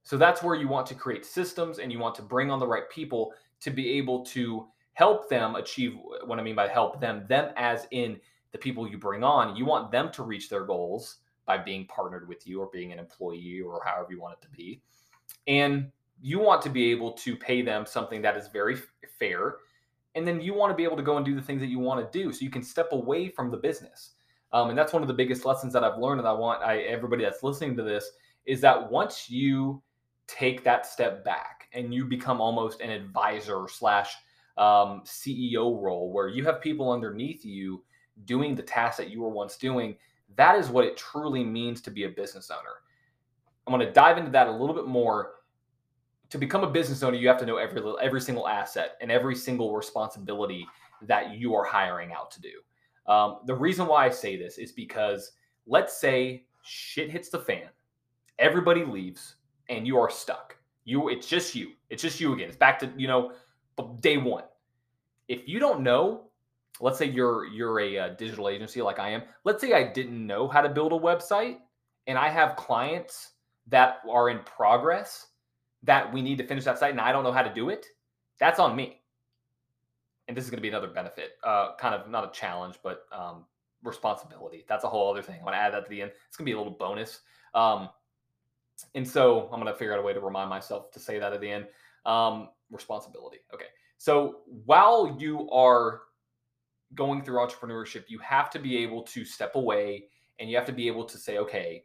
So 0.02 0.18
that's 0.18 0.42
where 0.42 0.54
you 0.54 0.68
want 0.68 0.86
to 0.88 0.94
create 0.94 1.24
systems 1.24 1.78
and 1.78 1.90
you 1.90 1.98
want 1.98 2.14
to 2.16 2.22
bring 2.22 2.50
on 2.50 2.58
the 2.58 2.66
right 2.66 2.88
people 2.90 3.32
to 3.60 3.70
be 3.70 3.92
able 3.92 4.26
to 4.26 4.68
help 4.92 5.30
them 5.30 5.56
achieve 5.56 5.96
what 6.26 6.38
I 6.38 6.42
mean 6.42 6.54
by 6.54 6.68
help 6.68 7.00
them, 7.00 7.24
them 7.30 7.54
as 7.56 7.86
in 7.92 8.20
the 8.52 8.58
people 8.58 8.86
you 8.86 8.98
bring 8.98 9.24
on. 9.24 9.56
You 9.56 9.64
want 9.64 9.90
them 9.90 10.10
to 10.12 10.24
reach 10.24 10.50
their 10.50 10.64
goals 10.64 11.16
by 11.48 11.58
being 11.58 11.84
partnered 11.86 12.28
with 12.28 12.46
you 12.46 12.60
or 12.60 12.70
being 12.72 12.92
an 12.92 13.00
employee 13.00 13.60
or 13.60 13.82
however 13.84 14.12
you 14.12 14.20
want 14.20 14.34
it 14.34 14.42
to 14.42 14.50
be. 14.50 14.80
And 15.48 15.90
you 16.20 16.38
want 16.38 16.62
to 16.62 16.70
be 16.70 16.90
able 16.92 17.12
to 17.12 17.34
pay 17.34 17.62
them 17.62 17.84
something 17.86 18.22
that 18.22 18.36
is 18.36 18.46
very 18.48 18.76
fair 19.18 19.56
and 20.14 20.26
then 20.26 20.40
you 20.40 20.52
want 20.52 20.70
to 20.70 20.74
be 20.74 20.82
able 20.82 20.96
to 20.96 21.02
go 21.02 21.16
and 21.16 21.24
do 21.24 21.34
the 21.34 21.42
things 21.42 21.60
that 21.60 21.68
you 21.68 21.78
want 21.78 22.00
to 22.00 22.18
do 22.18 22.32
so 22.32 22.44
you 22.44 22.50
can 22.50 22.62
step 22.62 22.88
away 22.90 23.28
from 23.28 23.52
the 23.52 23.56
business 23.56 24.14
um, 24.52 24.68
and 24.68 24.76
that's 24.76 24.92
one 24.92 25.00
of 25.00 25.06
the 25.06 25.14
biggest 25.14 25.44
lessons 25.44 25.72
that 25.72 25.84
i've 25.84 25.98
learned 25.98 26.18
and 26.18 26.26
i 26.26 26.32
want 26.32 26.60
I, 26.60 26.78
everybody 26.78 27.22
that's 27.22 27.44
listening 27.44 27.76
to 27.76 27.84
this 27.84 28.10
is 28.46 28.60
that 28.62 28.90
once 28.90 29.30
you 29.30 29.80
take 30.28 30.62
that 30.64 30.86
step 30.86 31.24
back 31.24 31.68
and 31.72 31.92
you 31.92 32.04
become 32.04 32.40
almost 32.40 32.80
an 32.80 32.90
advisor 32.90 33.66
slash 33.68 34.14
um, 34.58 35.02
CEO 35.04 35.80
role 35.80 36.12
where 36.12 36.28
you 36.28 36.44
have 36.44 36.60
people 36.60 36.90
underneath 36.90 37.44
you 37.44 37.82
doing 38.24 38.54
the 38.54 38.62
tasks 38.62 38.98
that 38.98 39.10
you 39.10 39.22
were 39.22 39.28
once 39.28 39.56
doing. 39.56 39.96
That 40.36 40.58
is 40.58 40.68
what 40.68 40.84
it 40.84 40.96
truly 40.96 41.44
means 41.44 41.80
to 41.82 41.90
be 41.90 42.04
a 42.04 42.08
business 42.08 42.50
owner. 42.50 42.76
I'm 43.66 43.74
going 43.74 43.86
to 43.86 43.92
dive 43.92 44.18
into 44.18 44.30
that 44.30 44.46
a 44.46 44.50
little 44.50 44.74
bit 44.74 44.86
more. 44.86 45.32
To 46.30 46.38
become 46.38 46.62
a 46.62 46.70
business 46.70 47.02
owner, 47.02 47.16
you 47.16 47.26
have 47.28 47.38
to 47.38 47.46
know 47.46 47.56
every 47.56 47.76
little 47.76 47.98
every 48.02 48.20
single 48.20 48.46
asset 48.46 48.96
and 49.00 49.10
every 49.10 49.34
single 49.34 49.74
responsibility 49.74 50.66
that 51.02 51.32
you 51.32 51.54
are 51.54 51.64
hiring 51.64 52.12
out 52.12 52.30
to 52.32 52.40
do. 52.40 52.60
Um, 53.10 53.38
the 53.46 53.54
reason 53.54 53.86
why 53.86 54.04
I 54.04 54.10
say 54.10 54.36
this 54.36 54.58
is 54.58 54.72
because 54.72 55.32
let's 55.66 55.98
say 55.98 56.44
shit 56.62 57.10
hits 57.10 57.30
the 57.30 57.38
fan, 57.38 57.68
everybody 58.38 58.84
leaves, 58.84 59.36
and 59.70 59.86
you 59.86 59.98
are 59.98 60.10
stuck. 60.10 60.56
You, 60.84 61.08
it's 61.08 61.26
just 61.26 61.54
you. 61.54 61.72
It's 61.90 62.02
just 62.02 62.20
you 62.20 62.32
again. 62.32 62.48
It's 62.48 62.56
back 62.56 62.78
to 62.80 62.90
you 62.96 63.08
know 63.08 63.32
day 64.00 64.18
one. 64.18 64.44
If 65.28 65.48
you 65.48 65.58
don't 65.58 65.82
know, 65.82 66.27
let's 66.80 66.98
say 66.98 67.06
you're 67.06 67.46
you're 67.46 67.80
a, 67.80 67.96
a 67.96 68.04
uh, 68.04 68.08
digital 68.10 68.48
agency 68.48 68.82
like 68.82 68.98
I 68.98 69.10
am. 69.10 69.22
Let's 69.44 69.60
say 69.60 69.72
I 69.72 69.92
didn't 69.92 70.26
know 70.26 70.48
how 70.48 70.60
to 70.60 70.68
build 70.68 70.92
a 70.92 70.98
website, 70.98 71.58
and 72.06 72.18
I 72.18 72.28
have 72.28 72.56
clients 72.56 73.32
that 73.68 74.00
are 74.08 74.30
in 74.30 74.40
progress 74.40 75.28
that 75.82 76.12
we 76.12 76.22
need 76.22 76.38
to 76.38 76.46
finish 76.46 76.64
that 76.64 76.78
site, 76.78 76.90
and 76.90 77.00
I 77.00 77.12
don't 77.12 77.24
know 77.24 77.32
how 77.32 77.42
to 77.42 77.52
do 77.52 77.68
it. 77.68 77.86
That's 78.38 78.58
on 78.58 78.74
me. 78.74 79.00
And 80.26 80.36
this 80.36 80.44
is 80.44 80.50
going 80.50 80.58
to 80.58 80.62
be 80.62 80.68
another 80.68 80.88
benefit, 80.88 81.32
uh, 81.42 81.74
kind 81.76 81.94
of 81.94 82.10
not 82.10 82.24
a 82.24 82.30
challenge, 82.38 82.76
but 82.82 83.06
um, 83.12 83.46
responsibility. 83.82 84.64
That's 84.68 84.84
a 84.84 84.88
whole 84.88 85.10
other 85.10 85.22
thing. 85.22 85.36
I 85.40 85.44
want 85.44 85.54
to 85.54 85.60
add 85.60 85.72
that 85.72 85.84
to 85.84 85.90
the 85.90 86.02
end. 86.02 86.12
It's 86.28 86.36
going 86.36 86.44
to 86.44 86.50
be 86.50 86.54
a 86.54 86.58
little 86.58 86.72
bonus. 86.72 87.20
Um, 87.54 87.88
and 88.94 89.08
so 89.08 89.48
I'm 89.52 89.60
going 89.60 89.72
to 89.72 89.78
figure 89.78 89.94
out 89.94 89.98
a 89.98 90.02
way 90.02 90.12
to 90.12 90.20
remind 90.20 90.50
myself 90.50 90.90
to 90.92 91.00
say 91.00 91.18
that 91.18 91.32
at 91.32 91.40
the 91.40 91.50
end. 91.50 91.66
Um, 92.04 92.50
responsibility. 92.70 93.38
Okay. 93.54 93.66
So 93.96 94.40
while 94.64 95.16
you 95.18 95.50
are 95.50 96.02
going 96.94 97.22
through 97.22 97.38
entrepreneurship, 97.38 98.04
you 98.08 98.18
have 98.20 98.50
to 98.50 98.58
be 98.58 98.78
able 98.78 99.02
to 99.02 99.24
step 99.24 99.54
away 99.54 100.04
and 100.38 100.48
you 100.48 100.56
have 100.56 100.66
to 100.66 100.72
be 100.72 100.86
able 100.86 101.04
to 101.04 101.18
say, 101.18 101.38
okay, 101.38 101.84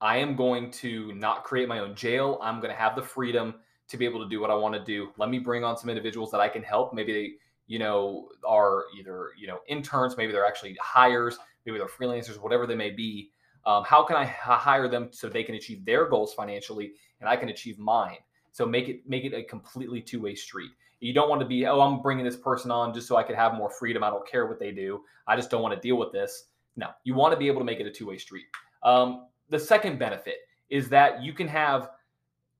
I 0.00 0.16
am 0.16 0.34
going 0.34 0.70
to 0.72 1.12
not 1.14 1.44
create 1.44 1.68
my 1.68 1.80
own 1.80 1.94
jail. 1.94 2.38
I'm 2.42 2.60
going 2.60 2.70
to 2.70 2.76
have 2.76 2.96
the 2.96 3.02
freedom 3.02 3.54
to 3.88 3.96
be 3.96 4.04
able 4.04 4.22
to 4.22 4.28
do 4.28 4.40
what 4.40 4.50
I 4.50 4.54
want 4.54 4.74
to 4.74 4.84
do. 4.84 5.10
Let 5.18 5.28
me 5.30 5.38
bring 5.38 5.64
on 5.64 5.76
some 5.76 5.90
individuals 5.90 6.30
that 6.30 6.40
I 6.40 6.48
can 6.48 6.62
help. 6.62 6.94
Maybe 6.94 7.12
they, 7.12 7.32
you 7.66 7.78
know, 7.78 8.28
are 8.46 8.84
either, 8.98 9.30
you 9.38 9.46
know, 9.46 9.58
interns, 9.68 10.16
maybe 10.16 10.32
they're 10.32 10.46
actually 10.46 10.76
hires, 10.80 11.38
maybe 11.66 11.78
they're 11.78 11.88
freelancers, 11.88 12.40
whatever 12.40 12.66
they 12.66 12.76
may 12.76 12.90
be. 12.90 13.30
Um, 13.66 13.84
how 13.84 14.02
can 14.02 14.16
I 14.16 14.24
hire 14.24 14.88
them 14.88 15.08
so 15.12 15.28
they 15.28 15.42
can 15.42 15.54
achieve 15.54 15.84
their 15.84 16.08
goals 16.08 16.32
financially 16.32 16.92
and 17.20 17.28
I 17.28 17.36
can 17.36 17.50
achieve 17.50 17.78
mine? 17.78 18.16
So 18.52 18.64
make 18.64 18.88
it 18.88 19.02
make 19.06 19.24
it 19.24 19.34
a 19.34 19.42
completely 19.42 20.00
two 20.00 20.20
way 20.20 20.34
street. 20.34 20.70
You 21.00 21.14
don't 21.14 21.28
want 21.28 21.40
to 21.40 21.46
be, 21.46 21.66
oh, 21.66 21.80
I'm 21.80 22.02
bringing 22.02 22.24
this 22.24 22.36
person 22.36 22.70
on 22.70 22.92
just 22.92 23.08
so 23.08 23.16
I 23.16 23.22
could 23.22 23.36
have 23.36 23.54
more 23.54 23.70
freedom. 23.70 24.04
I 24.04 24.10
don't 24.10 24.26
care 24.28 24.46
what 24.46 24.60
they 24.60 24.70
do. 24.70 25.02
I 25.26 25.34
just 25.34 25.50
don't 25.50 25.62
want 25.62 25.74
to 25.74 25.80
deal 25.80 25.96
with 25.96 26.12
this. 26.12 26.44
No, 26.76 26.88
you 27.04 27.14
want 27.14 27.32
to 27.32 27.38
be 27.38 27.46
able 27.46 27.60
to 27.60 27.64
make 27.64 27.80
it 27.80 27.86
a 27.86 27.90
two 27.90 28.06
way 28.06 28.18
street. 28.18 28.44
Um, 28.82 29.26
the 29.48 29.58
second 29.58 29.98
benefit 29.98 30.36
is 30.68 30.88
that 30.90 31.22
you 31.22 31.32
can 31.32 31.48
have 31.48 31.90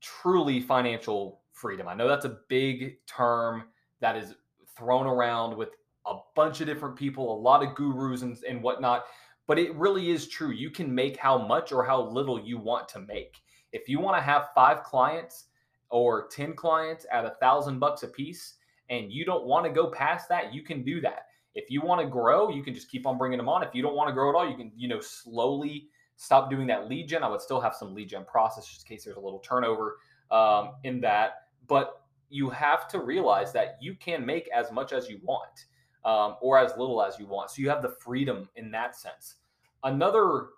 truly 0.01 0.61
financial 0.61 1.41
freedom. 1.53 1.87
I 1.87 1.95
know 1.95 2.09
that's 2.09 2.25
a 2.25 2.39
big 2.49 2.97
term 3.07 3.65
that 4.01 4.17
is 4.17 4.35
thrown 4.77 5.07
around 5.07 5.57
with 5.57 5.71
a 6.07 6.17
bunch 6.35 6.61
of 6.61 6.67
different 6.67 6.97
people, 6.97 7.33
a 7.33 7.39
lot 7.39 7.63
of 7.63 7.75
gurus 7.75 8.23
and, 8.23 8.37
and 8.49 8.63
whatnot, 8.63 9.05
but 9.47 9.59
it 9.59 9.75
really 9.75 10.11
is 10.11 10.29
true. 10.29 10.51
You 10.51 10.71
can 10.71 10.93
make 10.93 11.17
how 11.17 11.39
much 11.39 11.73
or 11.73 11.85
how 11.85 12.03
little 12.03 12.41
you 12.41 12.59
want 12.59 12.89
to 12.91 13.01
make. 13.01 13.37
If 13.73 13.89
you 13.89 14.01
want 14.01 14.17
to 14.17 14.23
have 14.23 14.49
five 14.55 14.83
clients 14.83 15.47
or 15.91 16.29
10 16.29 16.55
clients 16.55 17.07
at 17.13 17.25
a 17.25 17.35
thousand 17.41 17.79
bucks 17.79 18.03
a 18.03 18.09
piece 18.09 18.55
and 18.89 19.13
you 19.13 19.25
don't 19.25 19.45
want 19.45 19.65
to 19.65 19.71
go 19.71 19.89
past 19.91 20.29
that, 20.29 20.53
you 20.53 20.63
can 20.63 20.83
do 20.83 21.01
that. 21.01 21.27
If 21.55 21.71
you 21.71 21.81
want 21.81 22.01
to 22.01 22.07
grow, 22.07 22.49
you 22.49 22.63
can 22.63 22.75
just 22.75 22.91
keep 22.91 23.07
on 23.07 23.19
bringing 23.19 23.39
them 23.39 23.49
on. 23.49 23.63
If 23.63 23.75
you 23.75 23.83
don't 23.83 23.97
want 23.97 24.09
to 24.09 24.15
grow 24.15 24.31
at 24.31 24.37
all, 24.37 24.49
you 24.49 24.57
can, 24.57 24.73
you 24.77 24.89
know, 24.89 25.01
slowly 25.01 25.89
stop 26.17 26.51
doing 26.51 26.67
that 26.69 26.89
lead 26.89 27.09
gen. 27.09 27.25
I 27.25 27.29
would 27.29 27.41
still 27.41 27.61
have 27.61 27.75
some 27.75 27.95
lead 27.95 28.09
gen 28.09 28.25
process 28.25 28.67
just 28.67 28.89
in 28.89 28.95
case 28.95 29.05
there's 29.05 29.17
a 29.17 29.21
little 29.21 29.41
turnover 29.41 29.97
um, 30.31 30.73
in 30.85 31.01
that. 31.01 31.47
But 31.67 32.03
you 32.29 32.51
have 32.51 32.89
to 32.89 33.01
realize 33.01 33.53
that 33.53 33.79
you 33.81 33.95
can 33.95 34.25
make 34.25 34.49
as 34.55 34.71
much 34.71 34.93
as 34.93 35.09
you 35.09 35.21
want 35.25 35.67
um, 36.05 36.37
or 36.41 36.59
as 36.59 36.73
little 36.77 37.03
as 37.03 37.19
you 37.19 37.27
want. 37.27 37.51
So 37.51 37.63
you 37.63 37.69
have 37.69 37.83
the 37.83 37.97
freedom 38.01 38.49
in 38.57 38.71
that 38.71 38.97
sense. 38.97 39.37
Another 39.83 40.49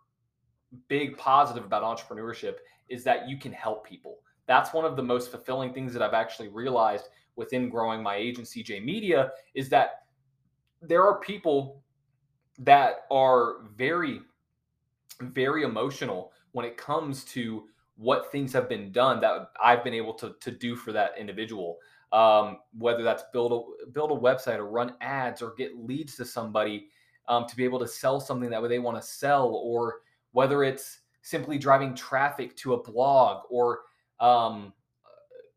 big 0.88 1.16
positive 1.16 1.64
about 1.64 1.83
entrepreneurship 1.83 2.57
is 2.88 3.05
that 3.05 3.29
you 3.29 3.38
can 3.38 3.53
help 3.53 3.87
people 3.87 4.18
that's 4.52 4.74
one 4.74 4.84
of 4.84 4.96
the 4.96 5.02
most 5.02 5.30
fulfilling 5.30 5.72
things 5.72 5.94
that 5.94 6.02
I've 6.02 6.12
actually 6.12 6.48
realized 6.48 7.08
within 7.36 7.70
growing 7.70 8.02
my 8.02 8.16
agency, 8.16 8.62
J 8.62 8.80
Media, 8.80 9.30
is 9.54 9.70
that 9.70 10.04
there 10.82 11.02
are 11.02 11.20
people 11.20 11.82
that 12.58 13.06
are 13.10 13.62
very, 13.74 14.20
very 15.22 15.62
emotional 15.62 16.32
when 16.50 16.66
it 16.66 16.76
comes 16.76 17.24
to 17.24 17.64
what 17.96 18.30
things 18.30 18.52
have 18.52 18.68
been 18.68 18.92
done 18.92 19.22
that 19.22 19.52
I've 19.62 19.82
been 19.82 19.94
able 19.94 20.12
to, 20.14 20.34
to 20.38 20.50
do 20.50 20.76
for 20.76 20.92
that 20.92 21.12
individual. 21.18 21.78
Um, 22.12 22.58
whether 22.76 23.02
that's 23.02 23.22
build 23.32 23.52
a 23.52 23.86
build 23.86 24.10
a 24.10 24.14
website 24.14 24.58
or 24.58 24.66
run 24.66 24.92
ads 25.00 25.40
or 25.40 25.54
get 25.54 25.78
leads 25.78 26.14
to 26.16 26.26
somebody 26.26 26.88
um, 27.26 27.46
to 27.48 27.56
be 27.56 27.64
able 27.64 27.78
to 27.78 27.88
sell 27.88 28.20
something 28.20 28.50
that 28.50 28.60
they 28.68 28.78
want 28.78 29.00
to 29.00 29.02
sell, 29.02 29.48
or 29.64 30.00
whether 30.32 30.62
it's 30.62 30.98
simply 31.22 31.56
driving 31.56 31.94
traffic 31.94 32.54
to 32.56 32.74
a 32.74 32.82
blog 32.82 33.44
or 33.48 33.80
um, 34.22 34.72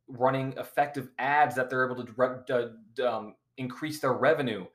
running 0.08 0.54
effective 0.58 1.10
ads 1.20 1.56
that 1.56 1.70
they're 1.70 1.90
able 1.90 2.04
to 2.06 2.74
um, 3.08 3.36
increase 3.58 4.00
their 4.02 4.14
revenue. 4.14 4.66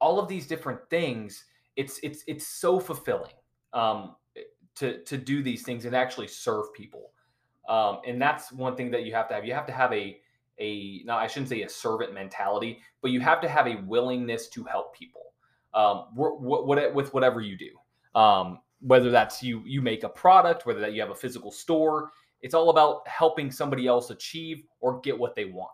All 0.00 0.18
of 0.18 0.28
these 0.28 0.46
different 0.46 0.80
things, 0.88 1.44
it's 1.76 1.98
it's 2.02 2.22
it's 2.26 2.46
so 2.46 2.80
fulfilling 2.80 3.32
um, 3.72 4.16
to 4.76 5.02
to 5.04 5.18
do 5.18 5.42
these 5.42 5.62
things 5.62 5.84
and 5.84 5.94
actually 5.94 6.28
serve 6.28 6.72
people. 6.72 7.10
Um, 7.68 7.98
and 8.06 8.22
that's 8.22 8.52
one 8.52 8.76
thing 8.76 8.90
that 8.92 9.04
you 9.04 9.12
have 9.14 9.28
to 9.28 9.34
have. 9.34 9.44
You 9.44 9.52
have 9.54 9.66
to 9.66 9.72
have 9.72 9.92
a 9.92 10.18
a 10.58 11.02
now 11.04 11.18
I 11.18 11.26
shouldn't 11.26 11.48
say 11.48 11.62
a 11.62 11.68
servant 11.68 12.14
mentality, 12.14 12.80
but 13.02 13.10
you 13.10 13.20
have 13.20 13.40
to 13.40 13.48
have 13.48 13.66
a 13.66 13.82
willingness 13.86 14.48
to 14.50 14.64
help 14.64 14.94
people. 14.94 15.22
Um, 15.74 16.06
with 16.14 17.12
whatever 17.12 17.42
you 17.42 17.58
do, 17.58 18.18
um, 18.18 18.60
whether 18.80 19.10
that's 19.10 19.42
you 19.42 19.62
you 19.66 19.82
make 19.82 20.04
a 20.04 20.08
product, 20.08 20.64
whether 20.64 20.80
that 20.80 20.94
you 20.94 21.00
have 21.02 21.10
a 21.10 21.14
physical 21.14 21.50
store, 21.50 22.10
it's 22.42 22.54
all 22.54 22.70
about 22.70 23.06
helping 23.08 23.50
somebody 23.50 23.86
else 23.86 24.10
achieve 24.10 24.64
or 24.80 25.00
get 25.00 25.18
what 25.18 25.34
they 25.34 25.46
want. 25.46 25.70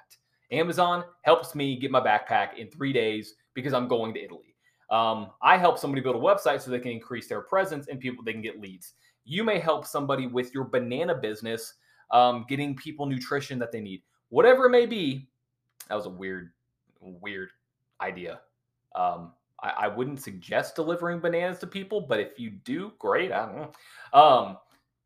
Amazon 0.51 1.05
helps 1.23 1.55
me 1.55 1.79
get 1.79 1.91
my 1.91 2.01
backpack 2.01 2.57
in 2.59 2.69
three 2.69 2.93
days 2.93 3.35
because 3.55 3.73
I'm 3.73 3.89
going 3.89 4.15
to 4.15 4.23
Italy. 4.23 4.55
Um, 4.91 5.31
I 5.41 5.57
help 5.57 5.79
somebody 5.79 6.03
build 6.03 6.17
a 6.17 6.19
website 6.19 6.61
so 6.61 6.71
they 6.71 6.79
can 6.79 6.93
increase 6.93 7.27
their 7.27 7.41
presence 7.41 7.89
and 7.89 7.99
people 7.99 8.23
they 8.23 8.33
can 8.33 8.43
get 8.43 8.61
leads. 8.61 8.93
You 9.25 9.43
may 9.43 9.59
help 9.59 9.87
somebody 9.87 10.27
with 10.27 10.53
your 10.53 10.65
banana 10.65 11.15
business, 11.15 11.75
um, 12.11 12.45
getting 12.49 12.77
people 12.77 13.07
nutrition 13.07 13.59
that 13.61 13.73
they 13.73 13.81
need, 13.81 14.03
whatever 14.29 14.67
it 14.67 14.71
may 14.71 14.85
be. 14.85 15.29
That 15.89 15.95
was 15.95 16.07
a 16.07 16.11
weird, 16.11 16.53
weird 17.01 17.49
idea. 18.03 18.41
Um, 18.95 19.33
I, 19.63 19.71
I, 19.71 19.89
wouldn't 19.89 20.21
suggest 20.21 20.77
delivering 20.77 21.21
bananas 21.21 21.59
to 21.61 21.67
people, 21.67 22.03
but 22.03 22.21
if 22.21 22.39
you 22.39 22.51
do, 22.51 22.93
great. 22.99 23.33
I 23.33 23.47
don't 23.47 23.57
know. 23.57 23.73
Um, 24.13 24.59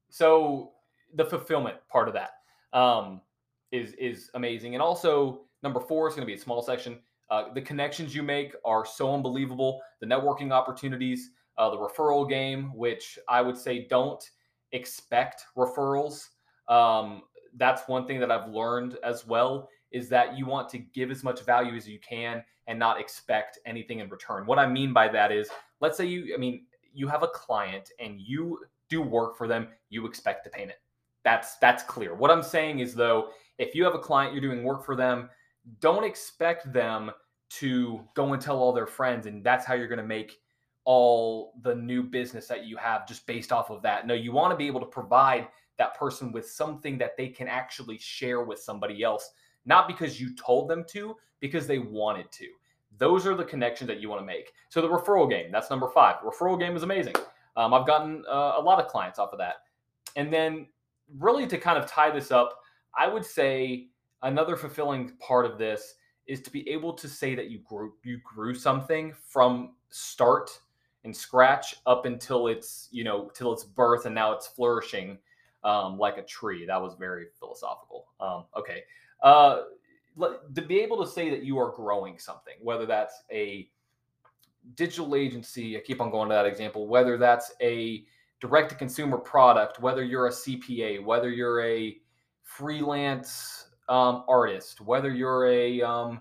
so 0.09 0.73
the 1.15 1.25
fulfillment 1.25 1.77
part 1.89 2.09
of 2.09 2.15
that 2.15 2.31
um, 2.73 3.21
is 3.73 3.93
is 3.95 4.31
amazing. 4.35 4.75
And 4.75 4.83
also 4.83 5.43
number 5.63 5.81
four 5.81 6.09
is 6.09 6.15
going 6.15 6.27
to 6.27 6.27
be 6.27 6.35
a 6.35 6.43
small 6.43 6.63
section. 6.63 6.99
Uh, 7.31 7.53
the 7.55 7.63
connections 7.63 8.15
you 8.15 8.23
make 8.23 8.55
are 8.65 8.85
so 8.87 9.13
unbelievable. 9.13 9.81
The 10.01 10.07
networking 10.07 10.53
opportunities, 10.53 11.31
uh, 11.59 11.71
the 11.71 11.77
referral 11.77 12.29
game, 12.29 12.77
which 12.77 13.19
I 13.29 13.43
would 13.43 13.57
say 13.57 13.87
don't 13.89 14.23
expect 14.73 15.45
referrals. 15.57 16.29
Um, 16.69 17.23
that's 17.57 17.89
one 17.89 18.07
thing 18.07 18.21
that 18.21 18.31
I've 18.31 18.49
learned 18.49 18.99
as 19.03 19.27
well 19.27 19.69
is 19.91 20.09
that 20.11 20.37
you 20.37 20.47
want 20.47 20.69
to 20.69 20.79
give 20.79 21.11
as 21.11 21.25
much 21.25 21.45
value 21.45 21.75
as 21.75 21.89
you 21.89 21.99
can 21.99 22.45
and 22.67 22.79
not 22.79 23.01
expect 23.01 23.59
anything 23.65 24.01
in 24.01 24.09
return. 24.09 24.47
What 24.47 24.59
I 24.59 24.67
mean 24.67 24.93
by 24.93 25.09
that 25.09 25.33
is, 25.33 25.49
let's 25.81 25.97
say 25.97 26.05
you, 26.05 26.35
I 26.35 26.39
mean, 26.39 26.67
you 26.93 27.09
have 27.09 27.23
a 27.23 27.29
client 27.29 27.91
and 27.99 28.21
you 28.21 28.61
do 28.89 29.01
work 29.01 29.37
for 29.37 29.49
them, 29.49 29.69
you 29.89 30.07
expect 30.07 30.51
pay 30.53 30.65
it. 30.65 30.81
That's 31.27 31.57
that's 31.57 31.83
clear. 31.83 32.15
What 32.15 32.31
I'm 32.31 32.45
saying 32.45 32.79
is 32.79 32.95
though, 32.95 33.31
if 33.59 33.75
you 33.75 33.83
have 33.83 33.97
a 33.97 33.99
client, 33.99 34.33
you're 34.33 34.41
doing 34.41 34.63
work 34.63 34.85
for 34.85 34.95
them, 34.95 35.29
don't 35.81 36.05
expect 36.05 36.73
them 36.73 37.11
to 37.49 38.01
go 38.15 38.33
and 38.33 38.41
tell 38.41 38.61
all 38.61 38.73
their 38.73 38.87
friends 38.87 39.27
and 39.27 39.43
that's 39.43 39.67
how 39.67 39.75
you're 39.75 39.89
going 39.89 39.99
to 39.99 40.05
make 40.05 40.39
all 40.85 41.55
the 41.63 41.75
new 41.75 42.05
business 42.05 42.47
that 42.47 42.65
you 42.65 42.77
have 42.77 43.09
just 43.09 43.27
based 43.27 43.51
off 43.51 43.71
of 43.71 43.83
that. 43.83 44.07
No, 44.07 44.15
you 44.15 44.31
want 44.31 44.53
to 44.53 44.57
be 44.57 44.69
able 44.69 44.79
to 44.79 44.87
provide 44.87 45.49
that 45.79 45.99
person 45.99 46.31
with 46.31 46.49
something 46.49 46.97
that 46.99 47.17
they 47.17 47.27
can 47.27 47.49
actually 47.49 47.99
share 47.99 48.45
with 48.45 48.61
somebody 48.61 49.03
else, 49.03 49.33
not 49.65 49.89
because 49.89 50.21
you 50.21 50.33
told 50.37 50.71
them 50.71 50.85
to, 50.91 51.17
because 51.41 51.67
they 51.67 51.81
wanted 51.81 52.31
to. 52.31 52.47
Those 52.99 53.27
are 53.27 53.35
the 53.35 53.45
connections 53.45 53.89
that 53.89 53.99
you 53.99 54.09
want 54.09 54.23
to 54.23 54.27
make. 54.27 54.53
So 54.69 54.81
the 54.81 54.89
referral 54.89 55.29
game, 55.29 55.51
that's 55.51 55.71
number 55.71 55.89
five. 55.89 56.19
Referral 56.25 56.57
game 56.57 56.77
is 56.77 56.85
amazing. 56.85 57.17
Um, 57.57 57.75
I've 57.75 57.87
gotten 57.87 58.23
uh, 58.29 58.55
a 58.59 58.63
lot 58.63 58.79
of 58.79 58.87
clients 58.87 59.19
off 59.19 59.33
of 59.33 59.41
that. 59.41 59.57
And 60.15 60.33
then 60.33 60.69
really 61.19 61.47
to 61.47 61.59
kind 61.59 61.79
of 61.79 61.87
tie 61.87 62.11
this 62.11 62.31
up, 62.31 62.61
I 62.97 63.09
would 63.09 63.25
say 63.25 63.89
another 64.23 64.57
fulfilling 64.57 65.13
part 65.19 65.47
of 65.47 65.59
this 65.59 65.95
is 66.27 66.41
to 66.43 66.51
be 66.51 66.69
able 66.69 66.93
to 66.93 67.09
say 67.09 67.35
that 67.35 67.51
you 67.51 67.61
grew 67.61 67.93
you 68.03 68.19
grew 68.25 68.55
something 68.55 69.13
from 69.29 69.75
start 69.91 70.51
and 71.05 71.17
scratch 71.17 71.77
up 71.87 72.05
until 72.05 72.49
it's 72.49 72.89
you 72.91 73.05
know 73.05 73.31
till 73.35 73.53
its 73.53 73.65
birth 73.65 74.07
and 74.07 74.15
now 74.15 74.33
it's 74.33 74.47
flourishing 74.47 75.19
um, 75.65 75.99
like 75.99 76.19
a 76.19 76.23
tree. 76.23 76.67
That 76.67 76.81
was 76.81 76.95
very 76.99 77.27
philosophical. 77.39 78.07
Um, 78.21 78.45
okay, 78.57 78.83
uh, 79.23 79.63
to 80.55 80.63
be 80.63 80.81
able 80.81 81.05
to 81.05 81.11
say 81.11 81.31
that 81.31 81.43
you 81.45 81.59
are 81.59 81.73
growing 81.73 82.19
something, 82.19 82.55
whether 82.61 82.87
that's 82.87 83.23
a 83.31 83.69
digital 84.75 85.15
agency, 85.15 85.77
I 85.77 85.81
keep 85.81 86.01
on 86.01 86.11
going 86.11 86.29
to 86.29 86.35
that 86.35 86.47
example, 86.47 86.89
whether 86.89 87.19
that's 87.19 87.53
a 87.61 88.05
direct 88.41 88.71
to 88.71 88.77
consumer 88.77 89.19
product, 89.19 89.81
whether 89.81 90.05
you're 90.05 90.27
a 90.27 90.33
CPA, 90.33 91.05
whether 91.05 91.31
you're 91.31 91.63
a 91.63 91.97
freelance 92.43 93.69
um, 93.89 94.25
artist, 94.29 94.81
whether 94.81 95.11
you're 95.11 95.47
a 95.47 95.83
um, 95.83 96.21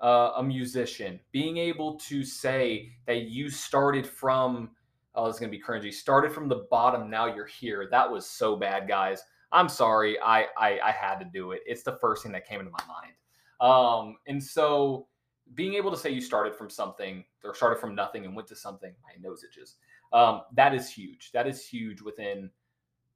uh, 0.00 0.32
a 0.36 0.42
musician, 0.42 1.20
being 1.32 1.56
able 1.56 1.94
to 1.96 2.24
say 2.24 2.90
that 3.06 3.22
you 3.22 3.48
started 3.48 4.06
from 4.06 4.70
oh, 5.16 5.26
it's 5.26 5.38
gonna 5.38 5.50
be 5.50 5.60
cringy, 5.60 5.92
started 5.92 6.32
from 6.32 6.48
the 6.48 6.66
bottom, 6.70 7.08
now 7.08 7.32
you're 7.32 7.46
here. 7.46 7.86
That 7.90 8.10
was 8.10 8.26
so 8.26 8.56
bad, 8.56 8.88
guys. 8.88 9.22
I'm 9.52 9.68
sorry, 9.68 10.18
I 10.20 10.46
I, 10.58 10.80
I 10.84 10.90
had 10.90 11.18
to 11.20 11.24
do 11.24 11.52
it. 11.52 11.62
It's 11.66 11.82
the 11.82 11.98
first 12.00 12.22
thing 12.22 12.32
that 12.32 12.46
came 12.46 12.60
into 12.60 12.72
my 12.72 12.84
mind. 12.86 13.12
Um, 13.60 14.16
and 14.26 14.42
so 14.42 15.06
being 15.54 15.74
able 15.74 15.90
to 15.90 15.96
say 15.96 16.10
you 16.10 16.20
started 16.20 16.54
from 16.54 16.70
something 16.70 17.24
or 17.44 17.54
started 17.54 17.78
from 17.78 17.94
nothing 17.94 18.24
and 18.24 18.34
went 18.34 18.48
to 18.48 18.56
something, 18.56 18.92
my 19.02 19.12
nose 19.20 19.44
itches. 19.44 19.76
Um, 20.12 20.42
that 20.54 20.74
is 20.74 20.90
huge. 20.90 21.32
That 21.32 21.46
is 21.46 21.66
huge 21.66 22.00
within 22.00 22.50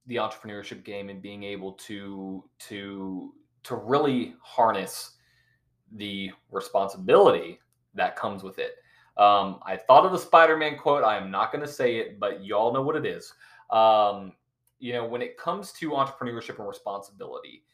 the 0.07 0.17
entrepreneurship 0.17 0.85
game 0.85 1.11
and 1.11 1.23
being 1.23 1.45
able 1.45 1.73
to 1.73 2.45
to 2.61 3.35
to 3.65 3.77
really 3.77 4.35
harness 4.43 5.17
the 5.93 6.31
responsibility 6.51 7.61
that 7.95 8.17
comes 8.17 8.43
with 8.43 8.59
it. 8.59 8.77
Um, 9.17 9.59
I 9.67 9.77
thought 9.77 10.07
of 10.07 10.13
the 10.13 10.19
Spider-Man 10.19 10.79
quote. 10.79 11.05
I 11.05 11.17
am 11.17 11.31
not 11.31 11.51
going 11.53 11.65
to 11.65 11.71
say 11.71 11.97
it, 11.97 12.21
but 12.21 12.45
y'all 12.45 12.73
know 12.73 12.83
what 12.83 12.97
it 12.97 13.05
is. 13.05 13.33
Um, 13.71 14.33
you 14.79 14.93
know, 14.93 15.05
when 15.05 15.23
it 15.23 15.37
comes 15.37 15.73
to 15.73 15.91
entrepreneurship 15.91 16.59
and 16.59 16.69
responsibility, 16.69 17.65